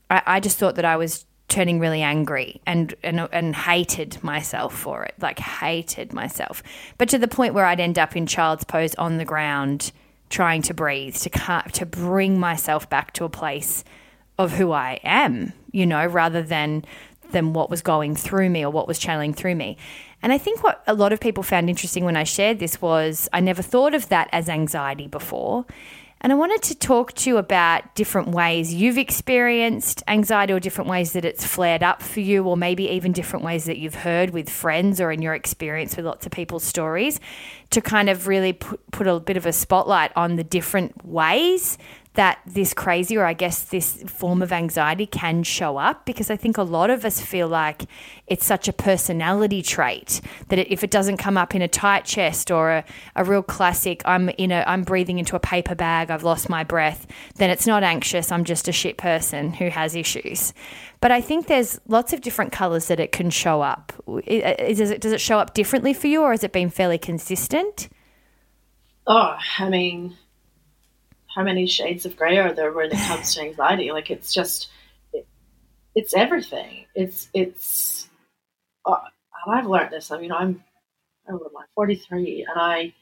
[0.10, 4.76] I, I just thought that I was turning really angry and, and and hated myself
[4.76, 6.64] for it like hated myself
[6.97, 9.91] but to the point where I'd end up in child's pose on the ground
[10.32, 13.84] trying to breathe to to bring myself back to a place
[14.39, 16.84] of who I am, you know, rather than
[17.32, 19.78] than what was going through me or what was channeling through me.
[20.22, 23.30] And I think what a lot of people found interesting when I shared this was
[23.32, 25.66] I never thought of that as anxiety before.
[26.24, 30.88] And I wanted to talk to you about different ways you've experienced anxiety or different
[30.88, 34.30] ways that it's flared up for you, or maybe even different ways that you've heard
[34.30, 37.19] with friends or in your experience with lots of people's stories
[37.72, 41.78] to kind of really put, put a bit of a spotlight on the different ways
[42.13, 46.36] that this crazy or I guess this form of anxiety can show up because I
[46.36, 47.84] think a lot of us feel like
[48.28, 50.19] it's such a personality trait
[50.49, 54.01] that if it doesn't come up in a tight chest or a, a real classic
[54.03, 57.65] I'm in a I'm breathing into a paper bag I've lost my breath then it's
[57.65, 60.53] not anxious I'm just a shit person who has issues
[61.02, 65.02] but I think there's lots of different colors that it can show up does it
[65.02, 67.89] does it show up differently for you or has it been fairly consistent
[69.08, 70.16] oh I mean
[71.34, 73.91] how many shades of gray are there when it comes to anxiety?
[73.91, 74.70] Like it's just,
[75.14, 75.26] it,
[75.95, 76.86] it's everything.
[76.95, 78.10] It's it's.
[78.86, 78.97] Uh,
[79.45, 80.12] and I've learned this.
[80.12, 80.64] I mean, I'm,
[81.28, 81.66] I am I?
[81.76, 82.93] 43, and I,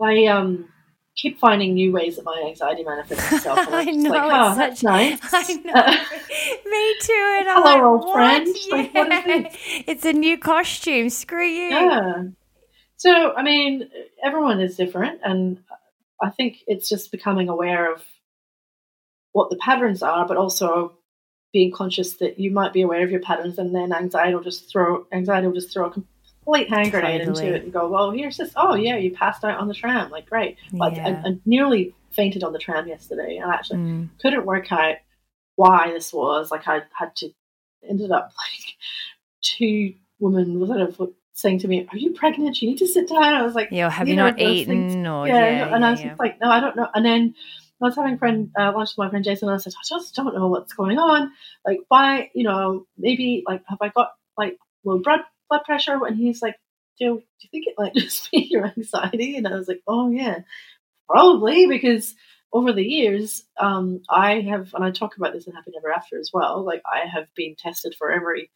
[0.00, 0.68] I um
[1.16, 3.58] keep finding new ways that my anxiety manifests itself.
[3.70, 5.18] I know, ah, like, oh, that's such, nice.
[5.32, 6.70] I know.
[6.70, 7.36] Me too.
[7.38, 8.14] And Hello, like, old what?
[8.14, 8.46] friend.
[8.66, 8.76] Yeah.
[8.76, 9.56] Like, what is this?
[9.86, 11.10] It's a new costume.
[11.10, 11.70] Screw you.
[11.70, 12.22] Yeah.
[12.96, 13.90] So, I mean,
[14.24, 15.58] everyone is different, and
[16.22, 18.04] I think it's just becoming aware of
[19.32, 20.92] what the patterns are, but also
[21.52, 24.70] being conscious that you might be aware of your patterns, and then anxiety will just
[24.70, 25.90] throw anxiety will just throw a
[26.44, 27.46] complete hand grenade Totally.
[27.46, 28.52] into it and go, "Well, here's this.
[28.56, 30.10] Oh, yeah, you passed out on the tram.
[30.10, 30.58] Like, great.
[30.72, 31.22] Like, I, Yeah.
[31.24, 34.08] I nearly fainted on the tram yesterday, and I actually Mm.
[34.20, 34.96] couldn't work out
[35.56, 36.50] why this was.
[36.50, 37.30] Like, I had to
[37.88, 38.74] ended up like
[39.42, 42.60] two women sort of saying to me, "Are you pregnant?
[42.62, 45.06] You need to sit down." I was like, Yeah, have you neither not of eaten?
[45.06, 46.14] Or yeah, yeah, and I was yeah.
[46.18, 46.88] like, no, I don't know.
[46.94, 47.34] And then
[47.80, 49.82] I was having a friend uh, lunch with my friend Jason, and I said, I
[49.88, 51.32] just don't know what's going on.
[51.66, 55.20] Like, why, you know, maybe like have I got like low blood
[55.52, 55.98] blood pressure?
[56.06, 56.56] And he's like,
[56.98, 59.36] do, do you think it might just be your anxiety?
[59.36, 60.40] And I was like, oh yeah,
[61.08, 62.14] probably because
[62.52, 66.18] over the years, um, I have, and I talk about this in Happy Never After
[66.18, 66.64] as well.
[66.64, 68.50] Like, I have been tested for every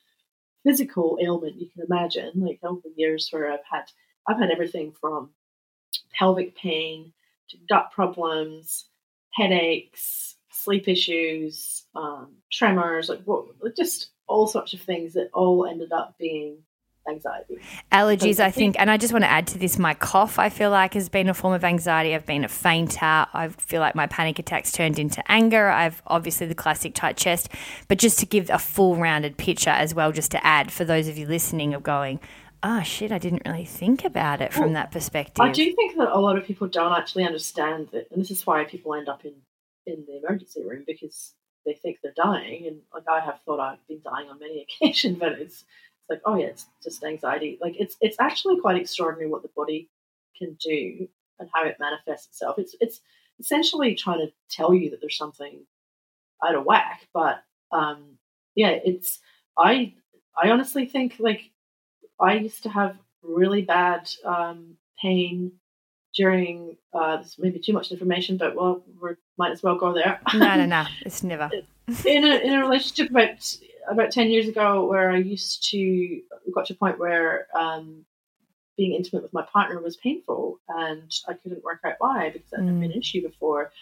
[0.64, 2.32] physical ailment you can imagine.
[2.36, 3.84] Like over the years, where I've had,
[4.28, 5.30] I've had everything from
[6.18, 7.12] pelvic pain
[7.50, 8.86] to gut problems,
[9.32, 15.92] headaches, sleep issues, um, tremors, like what, just all sorts of things that all ended
[15.92, 16.58] up being
[17.08, 17.58] anxiety.
[17.92, 20.70] Allergies, I think, and I just want to add to this my cough, I feel
[20.70, 22.14] like, has been a form of anxiety.
[22.14, 23.26] I've been a fainter.
[23.32, 25.68] I feel like my panic attacks turned into anger.
[25.68, 27.48] I've obviously the classic tight chest.
[27.88, 31.08] But just to give a full rounded picture as well, just to add for those
[31.08, 32.20] of you listening of going,
[32.62, 35.44] oh shit, I didn't really think about it from Well, that perspective.
[35.44, 38.46] I do think that a lot of people don't actually understand that, and this is
[38.46, 39.34] why people end up in
[39.86, 41.34] in the emergency room because
[41.64, 42.66] they think they're dying.
[42.66, 45.64] And like I have thought I've been dying on many occasions, but it's
[46.08, 47.58] it's like, oh yeah, it's just anxiety.
[47.60, 49.88] Like it's it's actually quite extraordinary what the body
[50.38, 52.58] can do and how it manifests itself.
[52.58, 53.00] It's it's
[53.40, 55.66] essentially trying to tell you that there's something
[56.46, 57.08] out of whack.
[57.12, 57.42] But
[57.72, 58.18] um,
[58.54, 59.18] yeah, it's
[59.58, 59.94] I
[60.40, 61.50] I honestly think like
[62.20, 65.52] I used to have really bad um, pain
[66.14, 69.92] during uh, this may be too much information, but well, we might as well go
[69.92, 70.20] there.
[70.34, 70.84] no, no, no.
[71.04, 71.50] It's never.
[72.04, 73.56] in a in a relationship about
[73.88, 76.20] about ten years ago, where I used to
[76.54, 78.04] got to a point where um,
[78.76, 82.60] being intimate with my partner was painful, and I couldn't work out why because that
[82.60, 83.72] had been an issue before,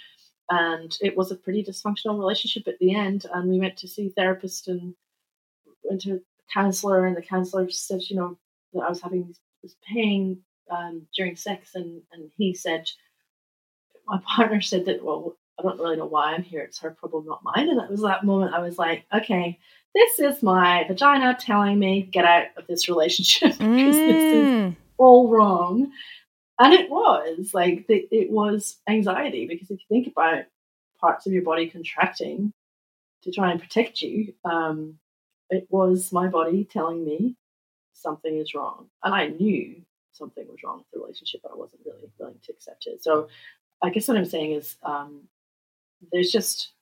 [0.51, 3.27] and it was a pretty dysfunctional relationship at the end.
[3.33, 4.95] And we went to see a therapist and
[5.83, 6.21] went to a
[6.53, 8.39] counselor, and the counselor said, you know,
[8.73, 10.41] that I was having this, this pain
[10.71, 12.91] um, during sex, and and he said,
[14.07, 16.63] my partner said that well I don't really know why I'm here.
[16.63, 17.69] It's her problem, not mine.
[17.69, 19.59] And that was that moment I was like, okay,
[19.95, 24.77] this is my vagina telling me get out of this relationship because this is Mm.
[24.99, 25.91] all wrong.
[26.59, 30.45] And it was like the, it was anxiety because if you think about
[31.01, 32.53] parts of your body contracting
[33.23, 34.99] to try and protect you, um,
[35.51, 37.37] it was my body telling me
[37.93, 39.83] something is wrong, and I knew
[40.13, 43.03] something was wrong with the relationship, but I wasn't really willing to accept it.
[43.03, 43.29] So
[43.83, 45.23] I guess what I'm saying is um,
[46.13, 46.73] there's just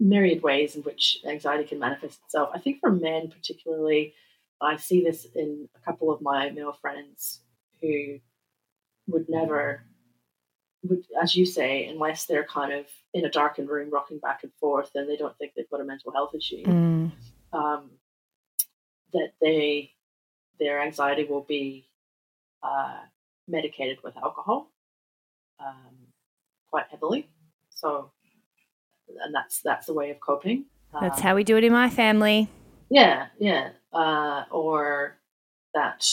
[0.00, 2.50] myriad ways in which anxiety can manifest itself.
[2.54, 4.14] I think for men, particularly,
[4.60, 7.40] I see this in a couple of my male friends
[7.80, 8.18] who
[9.08, 9.82] would never,
[10.84, 14.52] would, as you say, unless they're kind of in a darkened room rocking back and
[14.60, 17.12] forth and they don't think they've got a mental health issue, Mm.
[17.52, 17.90] um,
[19.12, 19.92] that they
[20.58, 21.88] their anxiety will be
[22.62, 23.00] uh,
[23.48, 24.70] medicated with alcohol
[25.58, 25.96] um,
[26.70, 27.28] quite heavily.
[27.70, 28.12] So,
[29.22, 30.66] and that's that's a way of coping.
[31.00, 32.48] That's Um, how we do it in my family.
[32.90, 33.70] yeah, yeah.
[33.92, 35.18] Uh, or
[35.74, 36.06] that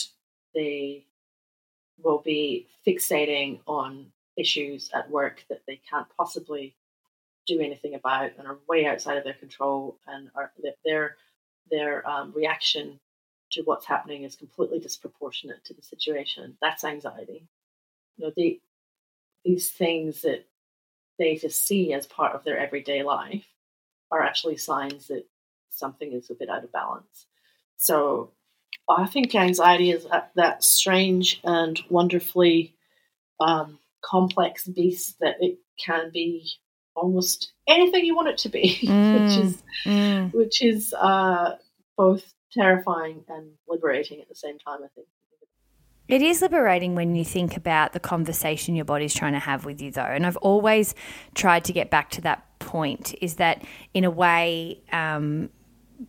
[0.54, 1.06] they
[2.02, 6.76] will be fixating on issues at work that they can't possibly
[7.46, 10.52] do anything about and are way outside of their control, and are
[10.86, 11.18] their
[11.72, 13.00] their um, reaction
[13.52, 16.56] to what's happening is completely disproportionate to the situation.
[16.62, 17.48] That's anxiety.
[18.18, 18.62] You know, the
[19.44, 20.46] these things that
[21.20, 23.46] they just see as part of their everyday life
[24.12, 25.26] are actually signs that
[25.70, 27.28] something is a bit out of balance.
[27.78, 28.32] So
[28.90, 32.74] I think anxiety is that, that strange and wonderfully
[33.40, 36.50] um, complex beast that it can be
[36.96, 38.78] almost anything you want it to be,
[39.14, 39.38] which Mm.
[39.44, 40.34] is Mm.
[40.34, 41.56] which is uh,
[41.98, 44.80] both terrifying and liberating at the same time.
[44.84, 45.08] I think.
[46.10, 49.80] It is liberating when you think about the conversation your body's trying to have with
[49.80, 50.02] you, though.
[50.02, 50.96] And I've always
[51.36, 55.52] tried to get back to that point is that, in a way, um,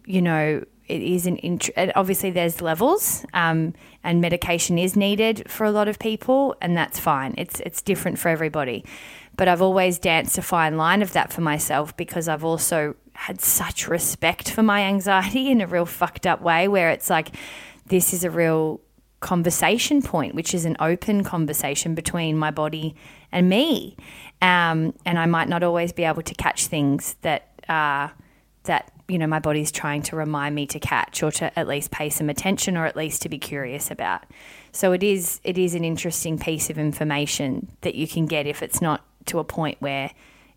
[0.06, 5.64] you know, it is an int- obviously there's levels um, and medication is needed for
[5.64, 8.84] a lot of people and that's fine it's it's different for everybody
[9.36, 13.40] but I've always danced a fine line of that for myself because I've also had
[13.40, 17.36] such respect for my anxiety in a real fucked up way where it's like
[17.86, 18.80] this is a real
[19.20, 22.94] conversation point, which is an open conversation between my body
[23.30, 23.96] and me.
[24.42, 28.08] Um, and I might not always be able to catch things that uh,
[28.64, 31.90] that you know my body's trying to remind me to catch, or to at least
[31.90, 34.24] pay some attention, or at least to be curious about.
[34.72, 38.62] So it is it is an interesting piece of information that you can get if
[38.62, 40.10] it's not to a point where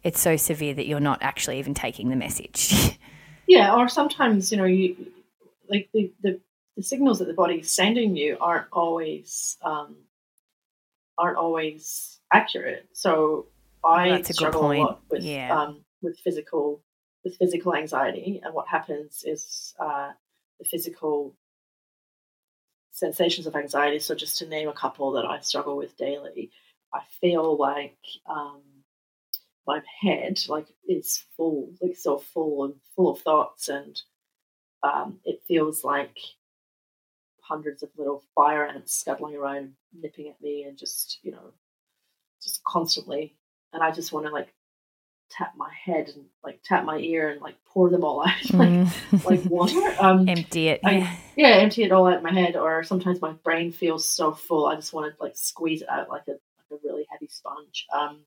[0.04, 2.98] it's so severe that you're not actually even taking the message.
[3.46, 4.96] Yeah, or sometimes you know you
[5.70, 6.40] like the the,
[6.78, 9.96] the signals that the body is sending you aren't always um,
[11.18, 12.88] aren't always accurate.
[12.94, 13.48] So
[13.84, 14.80] I struggle point.
[14.80, 15.58] a lot with Yeah.
[15.58, 16.82] um, with physical
[17.24, 20.12] with physical anxiety, and what happens is uh,
[20.60, 21.36] the physical
[22.92, 24.00] sensations of anxiety.
[24.00, 26.52] So just to name a couple that I struggle with daily,
[26.94, 27.98] I feel like
[28.30, 28.62] um,
[29.66, 34.02] my head like is full, like so full and full of thoughts, and
[34.82, 36.18] um, it feels like
[37.54, 41.54] hundreds of little fire ants scuttling around, nipping at me, and just you know,
[42.42, 43.36] just constantly.
[43.74, 44.52] And I just want to like
[45.30, 48.70] tap my head and like tap my ear and like pour them all out like
[48.70, 49.26] mm.
[49.26, 49.80] like water.
[50.00, 50.80] Um, empty it.
[50.84, 52.56] I, yeah, empty it all out of my head.
[52.56, 56.10] Or sometimes my brain feels so full, I just want to like squeeze it out
[56.10, 57.86] like a like a really heavy sponge.
[57.96, 58.22] Um,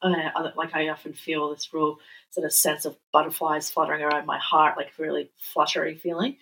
[0.00, 1.98] uh, like I often feel this real
[2.30, 6.36] sort of sense of butterflies fluttering around my heart, like a really fluttery feeling.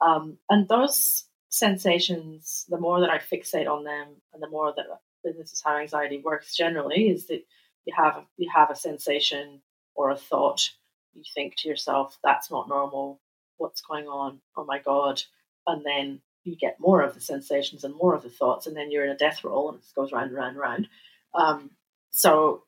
[0.00, 4.86] Um, and those sensations, the more that I fixate on them, and the more that
[5.24, 7.44] this is how anxiety works generally, is that
[7.86, 9.60] you have you have a sensation
[9.94, 10.70] or a thought,
[11.14, 13.20] you think to yourself, "That's not normal.
[13.58, 14.40] What's going on?
[14.56, 15.22] Oh my god!"
[15.66, 18.90] And then you get more of the sensations and more of the thoughts, and then
[18.90, 20.88] you're in a death roll, and it goes round and round and round.
[21.34, 21.70] Um,
[22.10, 22.64] so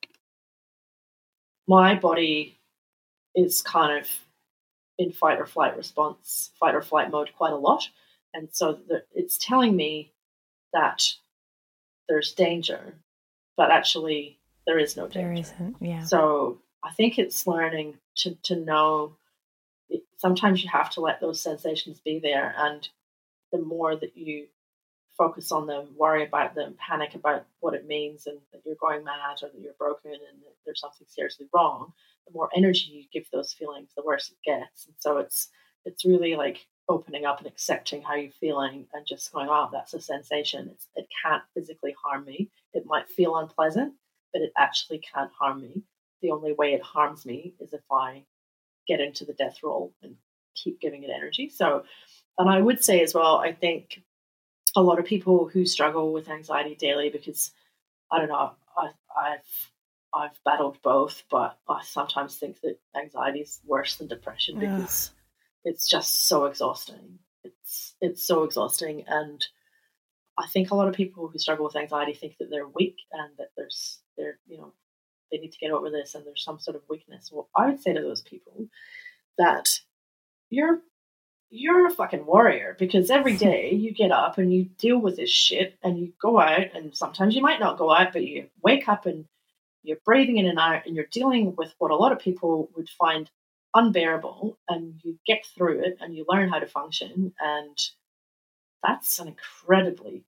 [1.67, 2.59] my body
[3.35, 4.07] is kind of
[4.97, 7.89] in fight or flight response, fight or flight mode quite a lot.
[8.33, 10.13] And so the, it's telling me
[10.73, 11.01] that
[12.09, 12.95] there's danger,
[13.55, 15.19] but actually there is no danger.
[15.19, 16.03] There isn't, yeah.
[16.03, 19.17] So I think it's learning to, to know
[19.89, 22.53] it, sometimes you have to let those sensations be there.
[22.57, 22.87] And
[23.51, 24.47] the more that you
[25.17, 29.03] focus on them, worry about them, panic about what it means and that you're going
[29.03, 31.93] mad or that you're broken and that there's something seriously wrong,
[32.25, 34.87] the more energy you give those feelings, the worse it gets.
[34.87, 35.49] And so it's
[35.85, 39.93] it's really like opening up and accepting how you're feeling and just going, oh, that's
[39.93, 40.69] a sensation.
[40.71, 42.49] It's, it can't physically harm me.
[42.73, 43.93] It might feel unpleasant,
[44.33, 45.83] but it actually can't harm me.
[46.21, 48.23] The only way it harms me is if I
[48.87, 50.15] get into the death roll and
[50.55, 51.49] keep giving it energy.
[51.49, 51.83] So,
[52.37, 54.01] and I would say as well, I think
[54.75, 57.51] a lot of people who struggle with anxiety daily because
[58.11, 59.71] I don't know, I, I've
[60.15, 65.11] I've battled both, but I sometimes think that anxiety is worse than depression because
[65.63, 67.19] it's just so exhausting.
[67.43, 69.45] It's it's so exhausting, and
[70.37, 73.31] I think a lot of people who struggle with anxiety think that they're weak and
[73.37, 74.73] that there's they're you know
[75.31, 77.29] they need to get over this and there's some sort of weakness.
[77.31, 78.67] Well, I would say to those people
[79.37, 79.69] that
[80.49, 80.81] you're
[81.49, 85.29] you're a fucking warrior because every day you get up and you deal with this
[85.29, 88.87] shit and you go out and sometimes you might not go out but you wake
[88.87, 89.25] up and
[89.83, 92.89] you're breathing in and out and you're dealing with what a lot of people would
[92.89, 93.29] find
[93.73, 97.77] unbearable and you get through it and you learn how to function and
[98.83, 100.23] that's an incredibly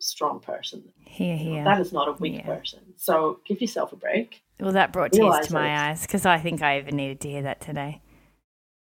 [0.00, 0.84] strong person.
[1.04, 1.64] Here, here.
[1.64, 2.46] That is not a weak yeah.
[2.46, 2.80] person.
[2.96, 4.42] So give yourself a break.
[4.60, 7.42] Well, that brought tears to my eyes because I think I even needed to hear
[7.42, 8.00] that today.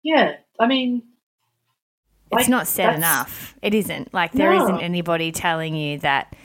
[0.03, 1.03] Yeah, I mean,
[2.31, 3.55] it's not said enough.
[3.61, 4.13] It isn't.
[4.13, 4.67] Like there no.
[4.67, 6.35] not anybody telling you that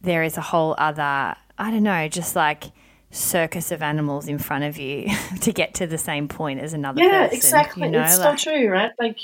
[0.00, 2.64] there is a whole other I don't know, just like
[3.12, 5.08] circus of animals in front of you
[5.40, 7.12] to get to the same point as another person.
[7.12, 7.36] yeah, person.
[7.36, 7.82] exactly.
[7.84, 8.02] You know?
[8.02, 8.90] It's like, so true, right?
[8.98, 9.18] Like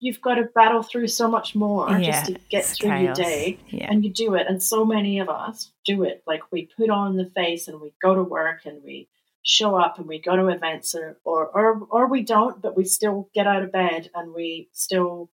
[0.00, 3.18] you've got to battle through so much more yeah, just to get through chaos.
[3.18, 3.58] your day.
[3.68, 3.86] Yeah.
[3.90, 4.46] And you do it.
[4.48, 6.22] And so many of us do it.
[6.26, 9.08] Like we put on the face and we go to work and we
[9.42, 12.84] show up and we go to events or, or, or, or we don't, but we
[12.84, 15.30] still get out of bed and we still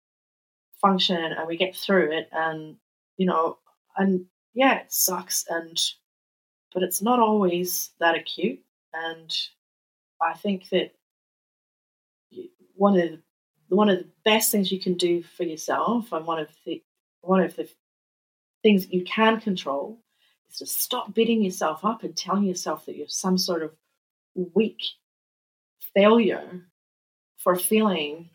[0.81, 2.77] function and we get through it and
[3.17, 3.59] you know
[3.97, 5.79] and yeah it sucks and
[6.75, 8.61] but it's not always that acute.
[8.93, 9.31] And
[10.21, 10.93] i think that
[12.75, 13.19] one of the
[13.69, 16.83] one of the best things you can do for yourself and one of the
[17.23, 17.69] one of the
[18.63, 19.99] things that you can control
[20.51, 23.73] is to stop beating yourself up and telling yourself that you're some sort of
[24.55, 24.81] weak
[25.95, 26.63] failure
[27.39, 28.29] for feeling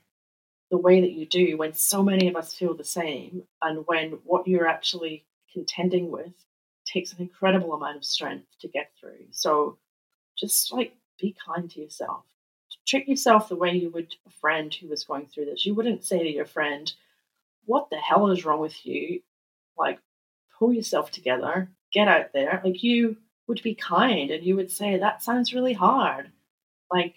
[0.69, 4.11] the way that you do when so many of us feel the same and when
[4.23, 6.33] what you're actually contending with
[6.91, 9.25] takes an incredible amount of strength to get through.
[9.31, 9.77] So
[10.37, 12.25] just like be kind to yourself.
[12.87, 15.65] Treat yourself the way you would a friend who was going through this.
[15.65, 16.91] You wouldn't say to your friend,
[17.65, 19.21] What the hell is wrong with you?
[19.77, 19.99] Like,
[20.57, 22.61] pull yourself together, get out there.
[22.63, 23.17] Like, you
[23.47, 26.31] would be kind and you would say, That sounds really hard.
[26.91, 27.15] Like,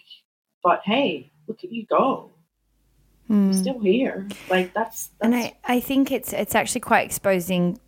[0.63, 2.31] but hey, look at you go
[3.29, 3.53] mm.
[3.53, 4.27] still here.
[4.49, 7.79] Like that's, that's, and I, I think it's it's actually quite exposing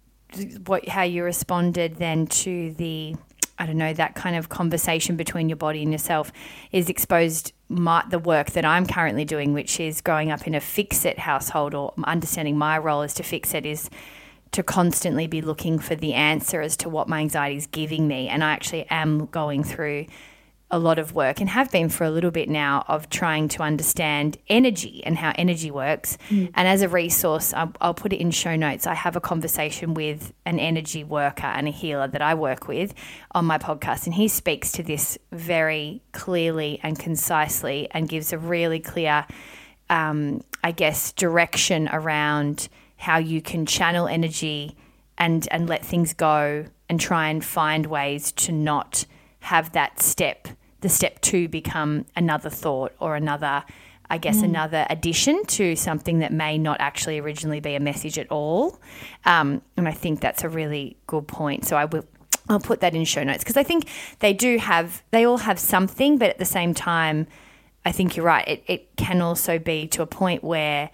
[0.66, 3.16] what how you responded then to the
[3.60, 6.32] I don't know that kind of conversation between your body and yourself
[6.72, 10.60] is exposed my, the work that I'm currently doing, which is growing up in a
[10.60, 13.90] fix it household or understanding my role as to fix it is
[14.52, 18.30] to constantly be looking for the answer as to what my anxiety is giving me.
[18.30, 20.06] And I actually am going through
[20.70, 23.64] a lot of work and have been for a little bit now of trying to
[23.64, 26.18] understand energy and how energy works.
[26.30, 26.52] Mm.
[26.56, 28.86] And as a resource, I'll, I'll, put it in show notes.
[28.86, 32.94] I have a conversation with an energy worker and a healer that I work with
[33.32, 38.38] on my podcast, and he speaks to this very clearly and concisely and gives a
[38.38, 39.26] really clear,
[39.90, 44.76] um, I guess, direction around how you can channel energy
[45.18, 49.06] and and let things go and try and find ways to not
[49.40, 50.48] have that step
[50.82, 53.64] the step two become another thought or another
[54.10, 54.46] I guess, mm.
[54.46, 58.80] another addition to something that may not actually originally be a message at all.
[59.26, 61.66] Um, and I think that's a really good point.
[61.66, 62.06] So I will.
[62.50, 65.60] I'll put that in show notes because I think they do have, they all have
[65.60, 67.28] something, but at the same time,
[67.84, 68.48] I think you're right.
[68.48, 70.90] It, it can also be to a point where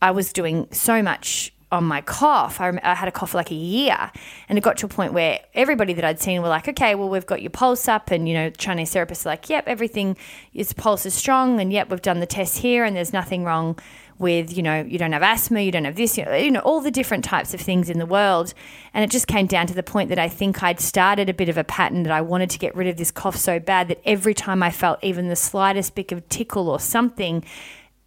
[0.00, 2.60] I was doing so much on my cough.
[2.60, 4.10] I, I, had a cough for like a year,
[4.48, 7.08] and it got to a point where everybody that I'd seen were like, "Okay, well,
[7.08, 10.16] we've got your pulse up," and you know, Chinese therapists are like, "Yep, everything,
[10.52, 13.78] your pulse is strong, and yep, we've done the test here, and there's nothing wrong
[14.16, 16.60] with you know, you don't have asthma, you don't have this, you know, you know,
[16.60, 18.54] all the different types of things in the world."
[18.94, 21.48] And it just came down to the point that I think I'd started a bit
[21.48, 24.00] of a pattern that I wanted to get rid of this cough so bad that
[24.04, 27.44] every time I felt even the slightest bit of tickle or something,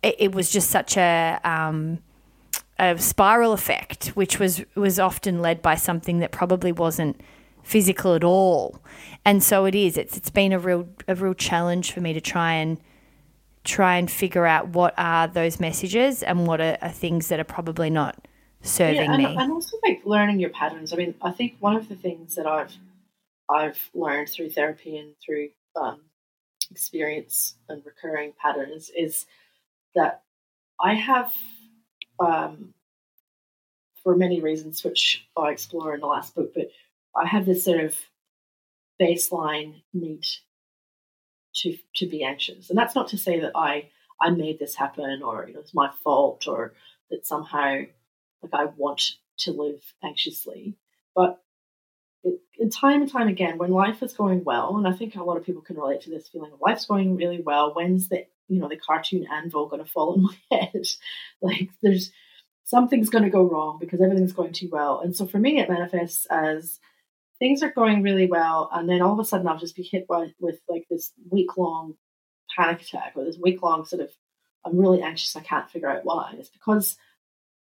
[0.01, 1.99] it, it was just such a um,
[2.80, 7.19] a spiral effect, which was was often led by something that probably wasn't
[7.63, 8.80] physical at all.
[9.25, 9.97] And so it is.
[9.97, 12.80] It's it's been a real a real challenge for me to try and
[13.63, 17.43] try and figure out what are those messages and what are, are things that are
[17.43, 18.28] probably not
[18.61, 19.36] serving yeah, and, me.
[19.38, 20.93] And also like learning your patterns.
[20.93, 22.75] I mean, I think one of the things that I've
[23.49, 26.01] I've learned through therapy and through um,
[26.71, 29.25] experience and recurring patterns is
[29.95, 30.23] that
[30.80, 31.34] I have
[32.20, 32.74] um,
[34.03, 36.53] for many reasons, which I explore in the last book.
[36.55, 36.72] But
[37.15, 37.95] I have this sort of
[39.01, 40.26] baseline need
[41.55, 43.89] to to be anxious, and that's not to say that I
[44.22, 46.74] I made this happen or you know it's my fault or
[47.09, 47.82] that somehow
[48.41, 50.76] like I want to live anxiously,
[51.15, 51.41] but
[52.24, 55.38] it, time and time again, when life is going well, and I think a lot
[55.38, 57.74] of people can relate to this feeling of life's going really well.
[57.74, 60.85] When's the you know the cartoon anvil going to fall on my head?
[61.41, 62.11] like there's
[62.63, 64.99] something's going to go wrong because everything's going too well.
[64.99, 66.79] And so for me, it manifests as
[67.39, 70.07] things are going really well, and then all of a sudden I'll just be hit
[70.07, 71.95] by, with like this week long
[72.55, 74.09] panic attack or this week long sort of
[74.65, 75.35] I'm really anxious.
[75.35, 76.33] I can't figure out why.
[76.37, 76.97] It's because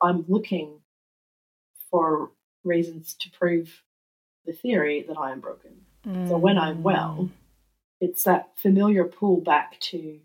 [0.00, 0.80] I'm looking
[1.90, 2.30] for
[2.64, 3.82] reasons to prove
[4.46, 5.82] the theory that I am broken.
[6.06, 6.28] Mm.
[6.28, 7.30] So when I'm well, mm.
[8.00, 10.20] it's that familiar pull back to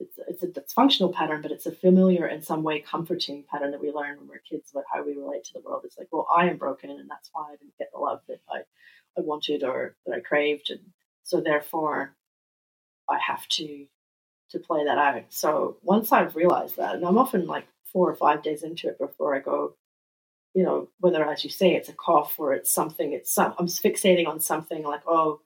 [0.00, 3.80] it's, it's a dysfunctional pattern, but it's a familiar in some way comforting pattern that
[3.80, 5.82] we learn when we're kids about how we relate to the world.
[5.84, 8.40] It's like, well, I am broken, and that's why I didn't get the love that
[8.50, 8.60] I,
[9.18, 10.80] I wanted or that I craved, and
[11.22, 12.14] so therefore,
[13.08, 13.86] I have to
[14.50, 15.22] to play that out.
[15.28, 18.98] So once I've realized that, and I'm often like four or five days into it
[18.98, 19.74] before I go,
[20.54, 23.66] you know, whether as you say it's a cough or it's something, it's some, I'm
[23.66, 25.40] fixating on something like, oh,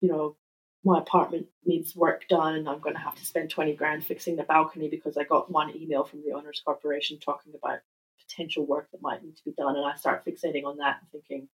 [0.00, 0.36] you know,
[0.84, 4.36] my apartment needs work done and I'm going to have to spend 20 grand fixing
[4.36, 7.80] the balcony because I got one email from the owners corporation talking about
[8.26, 9.76] potential work that might need to be done.
[9.76, 11.48] And I start fixating on that and thinking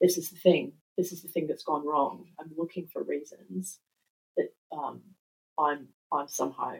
[0.00, 0.72] this is the thing.
[0.96, 2.26] This is the thing that's gone wrong.
[2.38, 3.78] I'm looking for reasons
[4.36, 5.02] that um,
[5.58, 6.74] I'm I'm somehow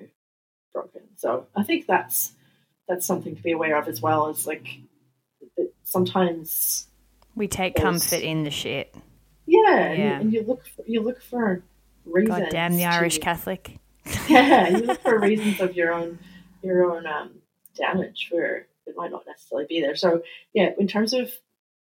[0.72, 1.02] broken.
[1.16, 2.32] So I think that's
[2.88, 4.68] that's something to be aware of as well as like
[5.82, 6.86] sometimes
[7.34, 8.94] we take comfort in the shit.
[9.46, 9.92] Yeah, yeah.
[9.92, 11.62] And, you, and you look for, you look for
[12.12, 12.38] reasons.
[12.40, 13.78] God damn the Irish to, Catholic.
[14.28, 16.18] yeah, you look for reasons of your own
[16.62, 17.30] your own um,
[17.76, 19.96] damage where it might not necessarily be there.
[19.96, 21.30] So yeah, in terms of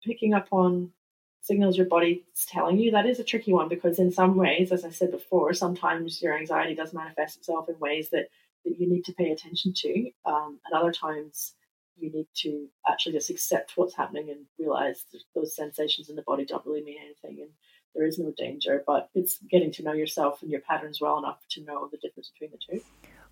[0.04, 0.92] picking up on
[1.40, 4.84] signals your body's telling you, that is a tricky one because in some ways, as
[4.84, 8.28] I said before, sometimes your anxiety does manifest itself in ways that,
[8.64, 11.54] that you need to pay attention to, um, and other times
[11.96, 16.22] you need to actually just accept what's happening and realize that those sensations in the
[16.22, 17.50] body don't really mean anything and
[17.94, 21.38] there is no danger, but it's getting to know yourself and your patterns well enough
[21.50, 22.84] to know the difference between the two.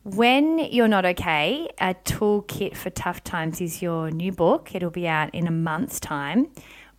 [0.02, 4.74] When You're Not Okay, a toolkit for tough times is your new book.
[4.74, 6.48] It'll be out in a month's time.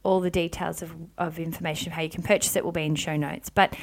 [0.04, 2.96] All the details of, of information of how you can purchase it will be in
[2.96, 3.50] show notes.
[3.50, 3.76] But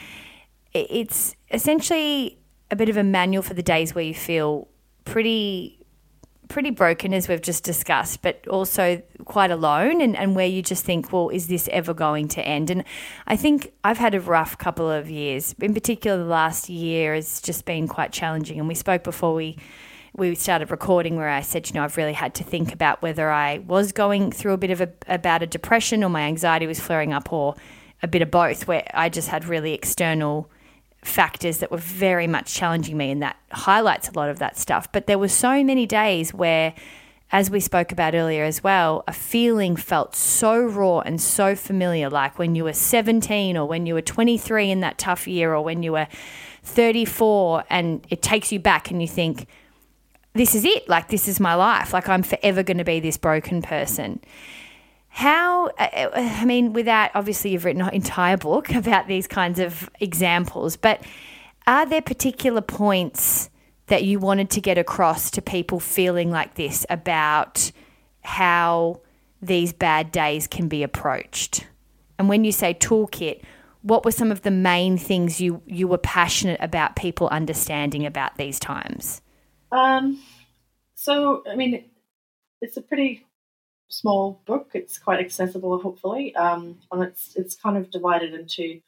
[0.75, 2.39] it's essentially
[2.70, 4.68] a bit of a manual for the days where you feel
[5.05, 5.84] pretty
[6.49, 10.84] pretty broken, as we've just discussed, but also quite alone, and, and where you just
[10.84, 12.70] think, well, is this ever going to end?
[12.70, 12.84] And
[13.26, 15.55] I think I've had a rough couple of years.
[15.61, 18.59] In particular, the last year has just been quite challenging.
[18.59, 19.57] And we spoke before we
[20.16, 23.30] we started recording where I said, you know, I've really had to think about whether
[23.30, 26.78] I was going through a bit of a, about a depression or my anxiety was
[26.78, 27.57] flaring up or
[28.01, 30.49] a bit of both, where I just had really external
[31.05, 34.91] factors that were very much challenging me, and that highlights a lot of that stuff.
[34.91, 36.75] But there were so many days where,
[37.31, 42.09] as we spoke about earlier as well, a feeling felt so raw and so familiar,
[42.09, 45.63] like when you were 17 or when you were 23 in that tough year or
[45.63, 46.09] when you were
[46.63, 49.47] 34, and it takes you back and you think,
[50.33, 50.89] this is it.
[50.89, 51.93] Like, this is my life.
[51.93, 54.21] Like, I'm forever going to be this broken person.
[55.15, 59.61] How, uh, uh, I mean, without obviously you've written an entire book about these kinds
[59.61, 61.05] of examples, but
[61.69, 63.49] are there particular points
[63.87, 67.71] that you wanted to get across to people feeling like this about
[68.23, 69.03] how
[69.41, 71.65] these bad days can be approached?
[72.19, 73.43] And when you say toolkit,
[73.83, 78.37] what were some of the main things you, you were passionate about people understanding about
[78.37, 79.23] these times?
[79.71, 80.21] Um,
[80.97, 81.85] so, I mean,
[82.61, 83.25] it's a pretty
[83.89, 84.70] small book.
[84.74, 88.80] It's quite accessible, hopefully, um, and it's it's kind of divided into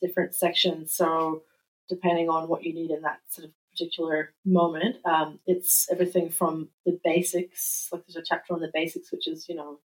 [0.00, 0.94] different sections.
[0.94, 1.42] So,
[1.88, 6.68] depending on what you need in that sort of particular moment, um, it's everything from
[6.86, 7.88] the basics.
[7.92, 9.78] Like there's a chapter on the basics, which is you know,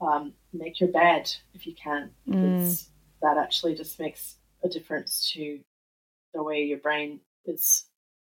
[0.00, 2.88] um, make your bed if you can, because mm.
[3.22, 5.60] that actually just makes a difference to
[6.32, 7.84] the way your brain is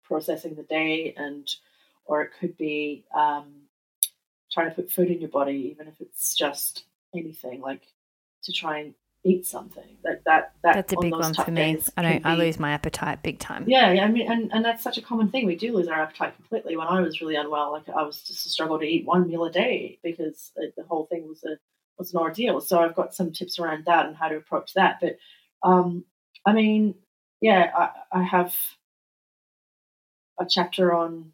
[0.03, 1.47] processing the day and
[2.05, 3.62] or it could be um,
[4.53, 6.83] trying to put food in your body, even if it's just
[7.15, 7.81] anything, like
[8.43, 8.93] to try and
[9.23, 9.97] eat something.
[10.03, 11.81] Like that, that that's a big one for me.
[11.97, 12.23] I don't.
[12.23, 13.65] Be, I lose my appetite big time.
[13.67, 15.45] Yeah, I mean, and, and that's such a common thing.
[15.45, 16.77] We do lose our appetite completely.
[16.77, 19.45] When I was really unwell, like I was just a struggle to eat one meal
[19.45, 21.57] a day because the whole thing was a
[21.97, 22.59] was an ordeal.
[22.61, 24.99] So I've got some tips around that and how to approach that.
[25.01, 25.17] But
[25.63, 26.05] um,
[26.45, 26.95] I mean,
[27.41, 28.55] yeah, I, I have
[30.39, 31.31] a chapter on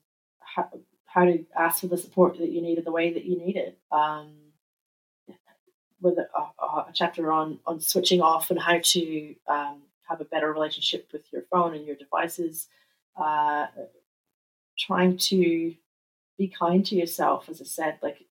[1.14, 3.56] how, to ask for the support that you need in the way that you need
[3.56, 3.78] it.
[3.92, 4.32] Um,
[6.02, 10.26] with a, a, a, chapter on on switching off and how to um, have a
[10.26, 12.68] better relationship with your phone and your devices.
[13.18, 13.68] Uh,
[14.78, 15.74] trying to
[16.38, 18.26] be kind to yourself, as I said, like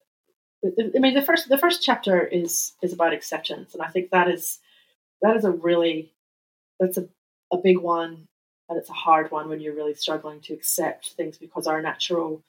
[0.65, 4.29] I mean, the first the first chapter is is about acceptance, and I think that
[4.29, 4.61] is
[5.21, 6.15] that is a really
[6.81, 7.07] that's a,
[7.53, 8.29] a big one
[8.69, 12.43] and it's a hard one when you're really struggling to accept things because our natural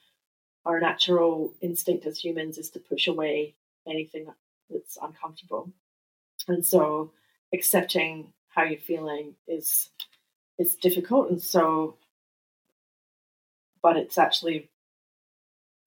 [0.66, 3.56] our natural instinct as humans is to push away
[3.88, 4.28] anything
[4.70, 5.72] that's uncomfortable
[6.48, 7.12] and so
[7.54, 9.90] accepting how you're feeling is
[10.58, 11.96] is difficult and so
[13.82, 14.70] but it's actually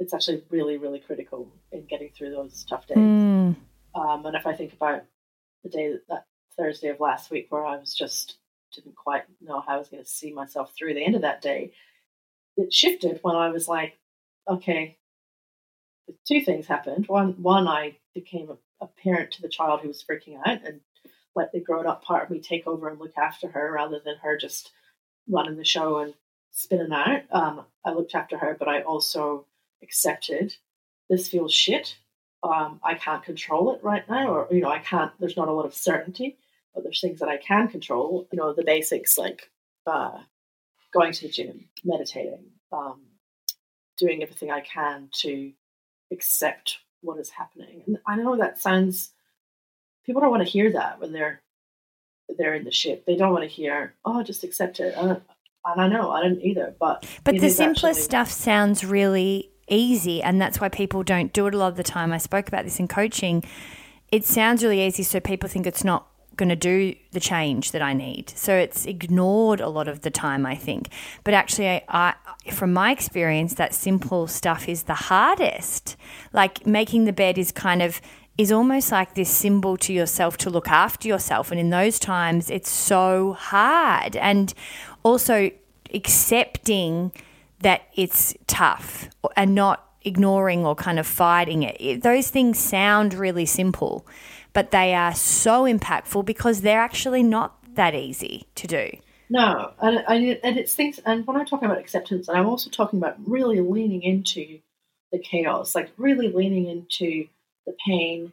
[0.00, 3.54] it's actually really really critical in getting through those tough days mm.
[3.94, 5.02] um, and if i think about
[5.62, 8.36] the day that, that thursday of last week where i was just
[8.72, 11.42] didn't quite know how I was going to see myself through the end of that
[11.42, 11.72] day.
[12.56, 13.98] It shifted when I was like,
[14.48, 14.98] okay,
[16.26, 17.06] two things happened.
[17.08, 20.80] One, one I became a, a parent to the child who was freaking out and
[21.34, 24.16] let the grown up part of me take over and look after her rather than
[24.22, 24.72] her just
[25.28, 26.14] running the show and
[26.50, 27.22] spinning out.
[27.30, 29.46] Um, I looked after her, but I also
[29.82, 30.56] accepted
[31.08, 31.96] this feels shit.
[32.42, 35.12] Um, I can't control it right now, or you know, I can't.
[35.20, 36.38] There's not a lot of certainty
[36.74, 38.28] but there's things that I can control.
[38.32, 39.50] You know, the basics like
[39.86, 40.18] uh,
[40.92, 43.00] going to the gym, meditating, um,
[44.02, 45.52] doing everything I can to
[46.10, 47.82] accept what is happening.
[47.86, 49.12] And I know that sounds
[50.04, 51.40] people don't want to hear that when they're
[52.38, 53.04] they're in the ship.
[53.06, 55.20] They don't want to hear, "Oh, just accept it." Uh,
[55.64, 58.02] and I know I didn't either, but but the simplest actually...
[58.02, 61.82] stuff sounds really easy, and that's why people don't do it a lot of the
[61.82, 62.12] time.
[62.12, 63.44] I spoke about this in coaching.
[64.10, 66.06] It sounds really easy, so people think it's not
[66.36, 68.30] going to do the change that I need.
[68.30, 70.88] So it's ignored a lot of the time, I think.
[71.24, 72.14] But actually, I, I,
[72.50, 75.96] from my experience, that simple stuff is the hardest.
[76.32, 78.00] Like making the bed is kind of
[78.38, 81.50] is almost like this symbol to yourself to look after yourself.
[81.50, 84.16] And in those times, it's so hard.
[84.16, 84.54] And
[85.02, 85.50] also
[85.92, 87.12] accepting
[87.60, 92.02] that it's tough and not ignoring or kind of fighting it.
[92.02, 94.06] Those things sound really simple
[94.52, 98.90] but they are so impactful because they're actually not that easy to do.
[99.30, 102.98] No, and, and it's things, and when I'm talking about acceptance, and I'm also talking
[102.98, 104.58] about really leaning into
[105.10, 107.28] the chaos, like really leaning into
[107.66, 108.32] the pain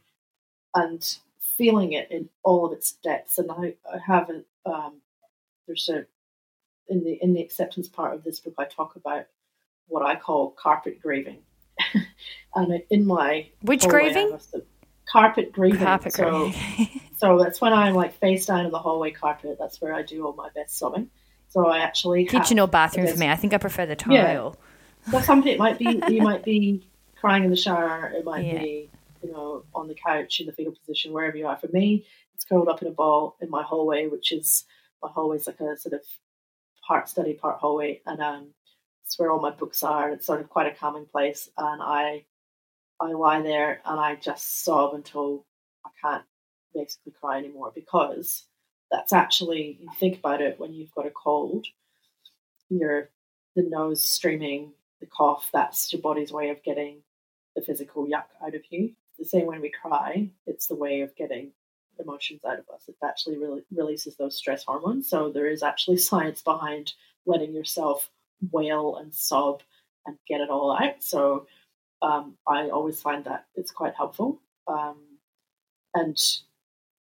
[0.76, 1.17] and
[1.57, 3.38] feeling it in all of its depths.
[3.38, 4.95] And I, I haven't, um,
[5.67, 6.05] there's a,
[6.89, 9.28] in the in the acceptance part of this book, I talk about
[9.88, 11.43] what I call carpet grieving.
[12.55, 14.38] and in my which grieving?
[15.12, 15.80] Carpet grieving.
[15.80, 16.51] Carpet so,
[17.18, 19.57] so that's when I'm like face down in the hallway carpet.
[19.60, 21.10] That's where I do all my best sobbing.
[21.49, 23.28] So I actually kitchen or bathroom for me.
[23.28, 24.14] I think I prefer the tile.
[24.14, 25.12] Yeah.
[25.12, 26.88] So something it might be you might be
[27.20, 28.12] crying in the shower.
[28.16, 28.60] It might yeah.
[28.60, 28.89] be
[29.24, 31.57] you know on the couch in the fetal position wherever you are.
[31.57, 32.05] For me,
[32.36, 34.66] it's curled up in a ball in my hallway, which is
[35.01, 36.01] my hallway's like a sort of
[36.86, 38.47] part study, part hallway, and um,
[39.03, 40.12] it's where all my books are.
[40.12, 42.26] It's sort of quite a calming place, and I
[43.02, 45.45] I lie there and I just sob until
[45.86, 46.24] I can't
[46.74, 48.43] basically cry anymore because
[48.92, 51.66] that's actually you think about it when you've got a cold,
[52.70, 53.09] your
[53.55, 57.01] the nose streaming, the cough, that's your body's way of getting
[57.55, 58.93] the physical yuck out of you.
[59.17, 61.51] The same when we cry, it's the way of getting
[62.00, 62.84] emotions out of us.
[62.88, 65.09] It actually really releases those stress hormones.
[65.09, 66.93] So there is actually science behind
[67.26, 68.09] letting yourself
[68.51, 69.62] wail and sob
[70.05, 71.04] and get it all out.
[71.04, 71.47] So
[72.01, 74.42] um, I always find that it's quite helpful.
[74.67, 74.97] Um,
[75.93, 76.17] and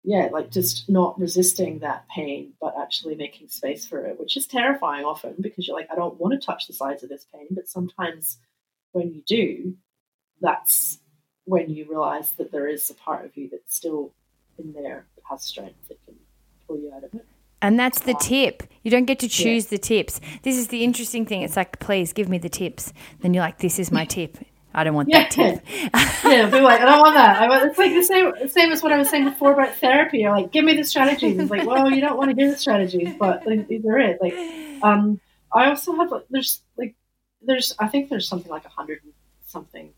[0.03, 4.47] yeah, like just not resisting that pain, but actually making space for it, which is
[4.47, 7.47] terrifying often because you're like, I don't want to touch the sides of this pain.
[7.51, 8.37] But sometimes
[8.91, 9.75] when you do,
[10.41, 10.99] that's
[11.45, 14.13] when you realize that there is a part of you that's still
[14.57, 16.15] in there that has strength that can
[16.65, 17.25] pull you out of it.
[17.61, 18.63] And that's the tip.
[18.83, 19.71] You don't get to choose yeah.
[19.71, 20.21] the tips.
[20.43, 21.41] This is the interesting thing.
[21.41, 22.93] It's like, please give me the tips.
[23.19, 24.37] Then you're like, this is my tip.
[24.73, 25.23] I don't want yeah.
[25.23, 25.63] that tip.
[26.23, 27.41] yeah, be like, I don't want that.
[27.41, 30.19] I want, it's like the same, same as what I was saying before about therapy.
[30.19, 31.39] You're like, give me the strategies.
[31.39, 34.21] It's like, well, you don't want to hear the strategies, but like, these are it.
[34.21, 34.35] Like,
[34.83, 35.19] um,
[35.51, 36.95] I also have like, there's like,
[37.41, 38.99] there's, I think there's something like a hundred
[39.45, 39.91] something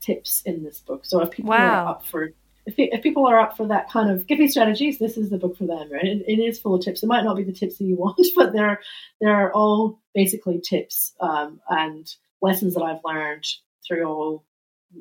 [0.00, 1.04] tips in this book.
[1.06, 1.84] So if people wow.
[1.84, 2.30] are up for
[2.66, 5.38] if, if people are up for that kind of give me strategies, this is the
[5.38, 6.04] book for them, right?
[6.04, 7.02] It, it is full of tips.
[7.02, 8.80] It might not be the tips that you want, but they're
[9.20, 12.06] they're all basically tips um, and
[12.40, 13.46] lessons that I've learned
[13.86, 14.44] through all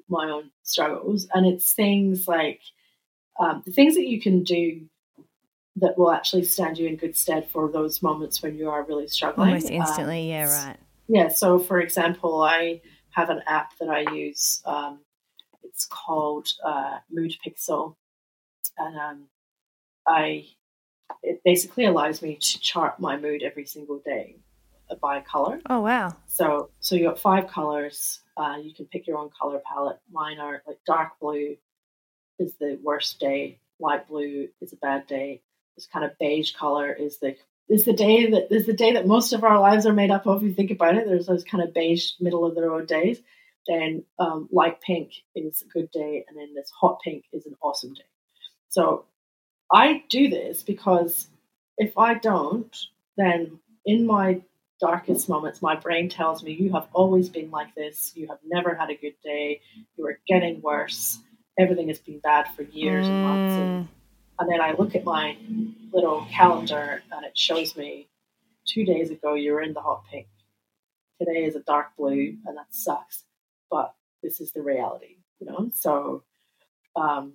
[0.09, 1.27] my own struggles.
[1.33, 2.61] And it's things like
[3.39, 4.81] um, the things that you can do
[5.77, 9.07] that will actually stand you in good stead for those moments when you are really
[9.07, 9.49] struggling.
[9.49, 10.77] Almost instantly, um, yeah, right.
[11.07, 11.29] Yeah.
[11.29, 12.81] So, for example, I
[13.11, 14.61] have an app that I use.
[14.65, 14.99] Um,
[15.63, 17.95] it's called uh, Mood Pixel,
[18.77, 19.23] and um,
[20.07, 20.45] I
[21.21, 24.37] it basically allows me to chart my mood every single day
[25.01, 25.59] by color.
[25.69, 26.15] Oh wow!
[26.27, 28.21] So so you got five colors.
[28.35, 29.99] Uh, you can pick your own color palette.
[30.11, 31.55] Mine are like dark blue
[32.39, 33.59] is the worst day.
[33.79, 35.41] Light blue is a bad day.
[35.75, 37.35] This kind of beige color is the
[37.69, 40.27] is the day that is the day that most of our lives are made up
[40.27, 40.37] of.
[40.37, 43.21] If you think about it, there's those kind of beige middle of the road days.
[43.67, 47.55] Then um, light pink is a good day, and then this hot pink is an
[47.61, 48.03] awesome day.
[48.69, 49.05] So
[49.71, 51.27] I do this because
[51.77, 52.75] if I don't,
[53.17, 54.41] then in my
[54.79, 58.11] darkest moments, my brain tells me, You have always been like this.
[58.15, 59.61] You have never had a good day.
[59.97, 61.19] You are getting worse.
[61.57, 63.09] Everything has been bad for years mm.
[63.09, 63.55] and months.
[63.55, 63.87] And, mm.
[64.39, 65.37] and then I look at my
[65.91, 68.07] little calendar and it shows me
[68.67, 70.27] two days ago you were in the hot pink.
[71.19, 73.23] Today is a dark blue, and that sucks.
[73.69, 75.71] But this is the reality, you know?
[75.73, 76.23] So
[76.95, 77.33] um,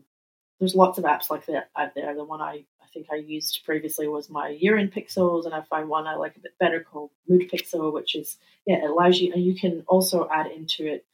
[0.58, 2.14] there's lots of apps like that out there.
[2.14, 5.62] The one I I think I used previously was my Year in Pixels, and I
[5.62, 9.20] find one I like a bit better called Mood Pixel, which is yeah, it allows
[9.20, 11.04] you, and you can also add into it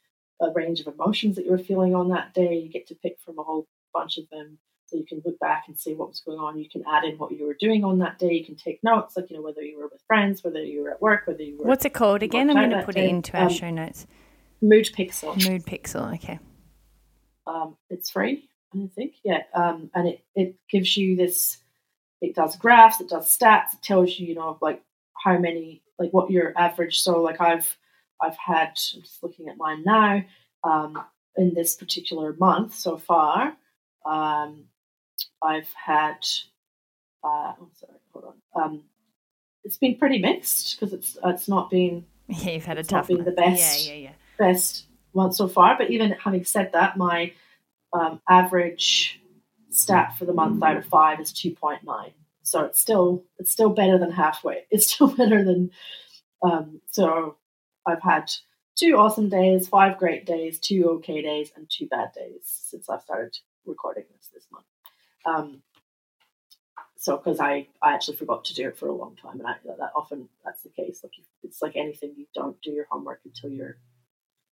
[0.41, 2.55] a range of emotions that you were feeling on that day.
[2.55, 5.65] You get to pick from a whole bunch of them, so you can look back
[5.67, 6.57] and see what was going on.
[6.57, 8.33] You can add in what you were doing on that day.
[8.33, 10.91] You can take notes, like you know whether you were with friends, whether you were
[10.91, 11.65] at work, whether you were.
[11.65, 12.49] What's it called again?
[12.49, 14.07] I'm going to put it into our um, show notes.
[14.61, 15.35] Mood Pixel.
[15.47, 16.13] Mood Pixel.
[16.15, 16.39] Okay.
[17.45, 18.49] Um, it's free.
[18.83, 21.57] I think, yeah, um, and it, it gives you this
[22.21, 24.81] it does graphs, it does stats, it tells you, you know, like
[25.23, 27.01] how many, like what your average.
[27.01, 27.77] So, like I've,
[28.21, 30.23] I've had, I'm just looking at mine now,
[30.63, 31.03] um,
[31.37, 33.55] in this particular month so far,
[34.05, 34.65] um,
[35.41, 36.25] I've had,
[37.23, 38.25] uh, oh, sorry, hold
[38.55, 38.63] on.
[38.63, 38.83] Um,
[39.63, 43.23] it's been pretty mixed because it's it's not been yeah you've had a tough been
[43.23, 45.75] the best yeah yeah yeah best one so far.
[45.77, 47.33] But even having said that, my
[47.93, 49.21] um, average
[49.69, 51.79] stat for the month out of five is 2.9
[52.43, 54.65] so it's still it's still better than halfway.
[54.71, 55.71] It's still better than
[56.41, 57.37] um, so
[57.87, 58.31] i've had
[58.75, 63.01] two awesome days five great days two okay days and two bad days since i've
[63.01, 63.35] started
[63.65, 64.65] recording this this month.
[65.25, 65.61] Um,
[66.97, 69.55] so because I, I actually forgot to do it for a long time and I,
[69.77, 71.01] that often that's the case.
[71.03, 71.13] Like
[71.43, 73.77] it's like anything you don't do your homework until you're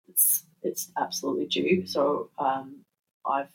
[0.09, 1.85] it's it's absolutely due.
[1.85, 2.83] So um,
[3.25, 3.49] i've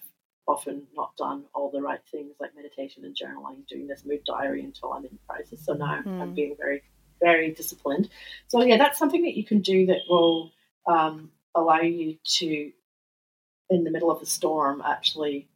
[0.48, 4.62] often not done all the right things like meditation and journaling, doing this mood diary
[4.62, 5.64] until I'm in crisis.
[5.64, 6.20] So now mm.
[6.20, 6.82] I'm being very,
[7.20, 8.08] very disciplined.
[8.46, 10.52] So yeah, that's something that you can do that will
[10.86, 12.70] um, allow you to,
[13.70, 15.48] in the middle of the storm, actually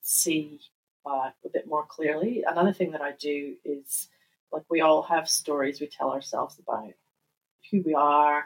[0.00, 0.60] see
[1.04, 2.42] uh, a bit more clearly.
[2.46, 4.08] Another thing that I do is
[4.52, 6.92] like we all have stories we tell ourselves about
[7.70, 8.44] who we are,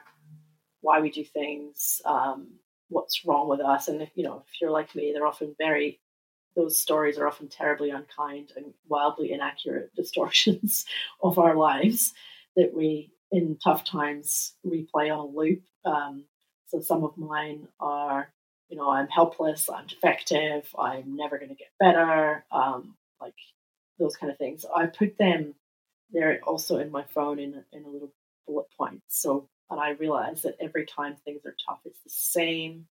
[0.81, 2.49] why we do things, um,
[2.91, 3.89] what's wrong with us.
[3.89, 6.01] And if, you know, if you're like me, they're often very
[6.57, 10.85] those stories are often terribly unkind and wildly inaccurate distortions
[11.23, 12.13] of our lives
[12.57, 15.63] that we, in tough times, replay on a loop.
[15.85, 16.25] Um,
[16.67, 18.33] so some of mine are,
[18.69, 23.35] you know, I'm helpless, I'm defective, I'm never going to get better, um, like
[23.99, 24.65] those kind of things.
[24.77, 25.55] I put them
[26.13, 28.13] there also in my phone in in a little
[28.47, 29.03] bullet point.
[29.09, 32.87] So and I realize that every time things are tough, it's the same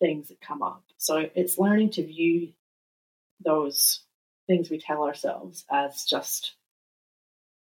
[0.00, 0.84] things that come up.
[0.98, 2.52] So it's learning to view
[3.44, 4.00] those
[4.46, 6.54] things we tell ourselves as just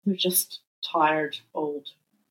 [0.05, 1.87] they're just tired old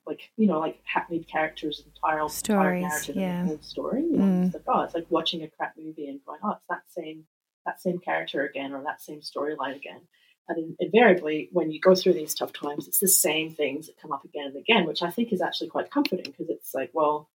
[0.06, 3.44] like you know like hackneyed characters and tired, Stories, tired narrative yeah.
[3.44, 4.46] the story you know Mm.
[4.46, 7.24] it's like oh it's like watching a crap movie and going oh it's that same
[7.66, 10.00] that same character again or that same storyline again
[10.48, 14.00] and in, invariably when you go through these tough times it's the same things that
[14.00, 16.90] come up again and again which i think is actually quite comforting because it's like
[16.92, 17.28] well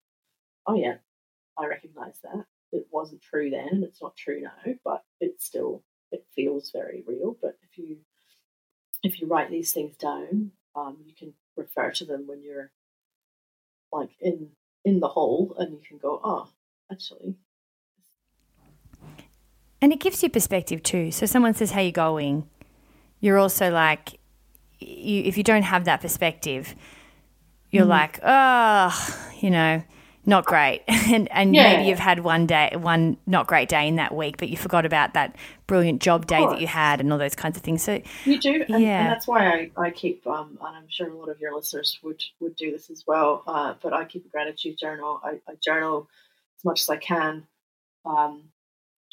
[0.68, 0.96] oh yeah
[1.58, 5.84] i recognize that it wasn't true then and it's not true now but it still
[6.12, 7.98] it feels very real but if you
[9.04, 12.72] if you write these things down um, you can refer to them when you're
[13.92, 14.50] like in
[14.84, 16.48] in the hole and you can go oh
[16.92, 17.36] actually
[19.84, 21.12] And it gives you perspective too.
[21.12, 22.48] So someone says, "How you going?"
[23.24, 24.20] You're also like,
[24.82, 26.76] you, if you don't have that perspective,
[27.72, 29.82] you're like, oh, you know,
[30.26, 30.82] not great.
[30.88, 31.64] and and Yeah.
[31.64, 34.86] maybe you've had one day, one not great day in that week, but you forgot
[34.86, 35.38] about that
[35.68, 37.82] brilliant job day that you had and all those kinds of things.
[37.82, 39.00] So You do, and, Yeah.
[39.04, 41.98] and that's why I, I keep, um, and I'm sure a lot of your listeners
[42.04, 43.44] would would do this as well.
[43.48, 45.22] Uh, but I keep a gratitude journal.
[45.24, 46.10] I, I journal
[46.60, 47.48] as much as I can,
[48.06, 48.50] um,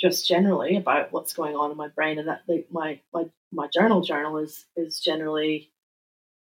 [0.01, 3.69] just generally about what's going on in my brain, and that like, my my my
[3.73, 5.73] journal journal is is generally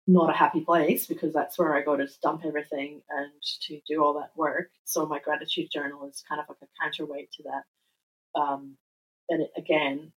[0.07, 3.31] not a happy place because that's where I go to dump everything and
[3.63, 4.71] to do all that work.
[4.85, 8.41] So my gratitude journal is kind of like a counterweight to that.
[8.41, 8.77] Um,
[9.29, 10.13] and it, again,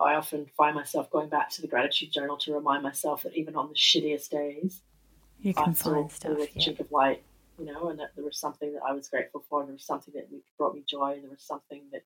[0.00, 3.56] I often find myself going back to the gratitude journal to remind myself that even
[3.56, 4.82] on the shittiest days,
[5.40, 6.38] you can still find there stuff.
[6.38, 6.66] was a Yeah.
[6.66, 7.22] chink of light,
[7.58, 9.84] you know, and that there was something that I was grateful for, and there was
[9.84, 12.02] something that brought me joy, and there was something that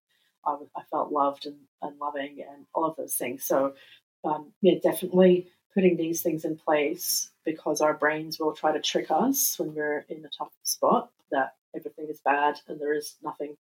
[0.47, 3.44] I, was, I felt loved and, and loving, and all of those things.
[3.44, 3.74] So,
[4.24, 9.06] um, yeah, definitely putting these things in place because our brains will try to trick
[9.10, 13.56] us when we're in a tough spot that everything is bad and there is nothing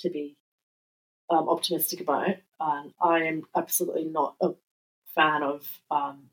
[0.00, 0.36] to be
[1.30, 2.36] um, optimistic about.
[2.60, 4.50] And I am absolutely not a
[5.14, 6.30] fan of um,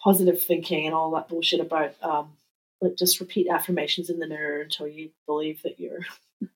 [0.00, 2.32] positive thinking and all that bullshit about um,
[2.80, 6.00] like just repeat affirmations in the mirror until you believe that you're,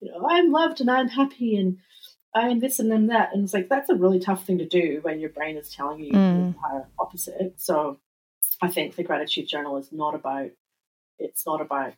[0.00, 1.78] you know, I'm loved and I'm happy and
[2.34, 3.30] I'm this and I'm that.
[3.32, 6.00] And it's like that's a really tough thing to do when your brain is telling
[6.00, 6.46] you the Mm.
[6.54, 7.54] entire opposite.
[7.60, 7.98] So
[8.62, 10.50] I think the gratitude journal is not about
[11.18, 11.92] it's not about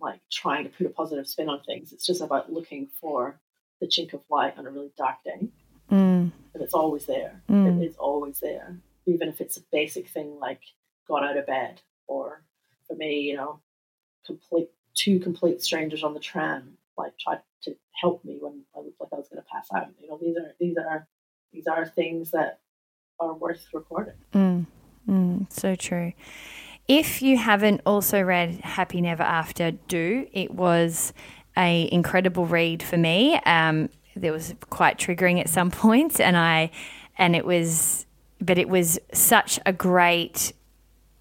[0.00, 1.92] like trying to put a positive spin on things.
[1.92, 3.38] It's just about looking for
[3.80, 5.48] the chink of light on a really dark day.
[5.90, 7.42] Mm, And it's always there.
[7.50, 7.82] Mm.
[7.82, 8.78] It is always there.
[9.06, 10.60] Even if it's a basic thing like
[11.06, 12.44] got out of bed or
[12.86, 13.60] for me, you know,
[14.24, 19.00] complete two complete strangers on the tram like tried to help me when I looked
[19.00, 19.88] like I was gonna pass out.
[20.00, 21.08] You know, these are these are
[21.52, 22.60] these are things that
[23.20, 24.14] are worth recording.
[24.32, 24.66] mm,
[25.08, 26.12] mm, so true.
[26.88, 30.26] If you haven't also read Happy Never After, do.
[30.32, 31.12] It was
[31.56, 33.36] a incredible read for me.
[33.46, 36.70] Um, there was quite triggering at some points, and I,
[37.16, 38.06] and it was,
[38.40, 40.52] but it was such a great,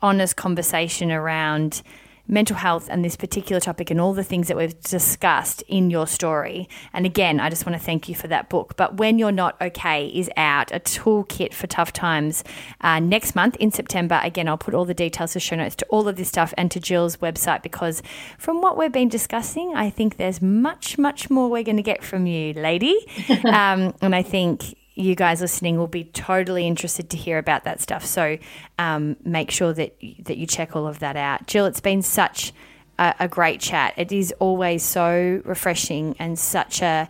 [0.01, 1.83] honest conversation around
[2.31, 6.07] mental health and this particular topic and all the things that we've discussed in your
[6.07, 6.67] story.
[6.93, 8.75] And again, I just want to thank you for that book.
[8.77, 12.43] But When You're Not Okay is out, a toolkit for tough times
[12.79, 14.19] uh, next month in September.
[14.23, 16.71] Again, I'll put all the details, the show notes to all of this stuff and
[16.71, 18.01] to Jill's website because
[18.37, 22.01] from what we've been discussing, I think there's much, much more we're going to get
[22.03, 22.97] from you, lady.
[23.45, 27.79] um, and I think you guys listening will be totally interested to hear about that
[27.79, 28.05] stuff.
[28.05, 28.37] So
[28.77, 31.47] um, make sure that that you check all of that out.
[31.47, 32.53] Jill, it's been such
[32.99, 33.93] a, a great chat.
[33.97, 37.09] It is always so refreshing and such a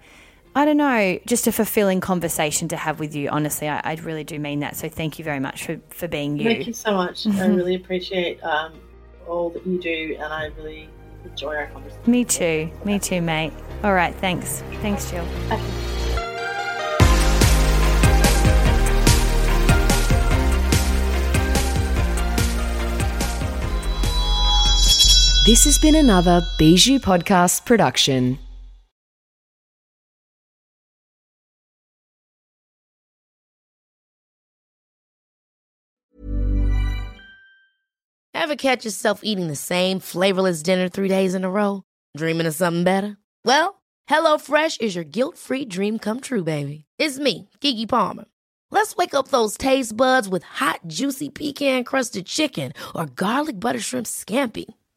[0.53, 3.29] I don't know, just a fulfilling conversation to have with you.
[3.29, 4.75] Honestly, I, I really do mean that.
[4.75, 6.43] So thank you very much for, for being you.
[6.43, 7.25] Thank you so much.
[7.25, 8.73] I really appreciate um,
[9.27, 10.89] all that you do and I really
[11.23, 12.03] enjoy our conversation.
[12.05, 12.69] Me too.
[12.83, 13.53] Me too, mate.
[13.83, 14.13] All right.
[14.15, 14.61] Thanks.
[14.81, 15.25] Thanks, Jill.
[25.43, 28.37] This has been another Bijou Podcast production.
[38.35, 41.81] Ever catch yourself eating the same flavorless dinner three days in a row?
[42.15, 43.17] Dreaming of something better?
[43.43, 46.85] Well, HelloFresh is your guilt-free dream come true, baby.
[46.99, 48.25] It's me, Keke Palmer.
[48.69, 54.05] Let's wake up those taste buds with hot, juicy pecan-crusted chicken or garlic butter shrimp
[54.05, 54.65] scampi.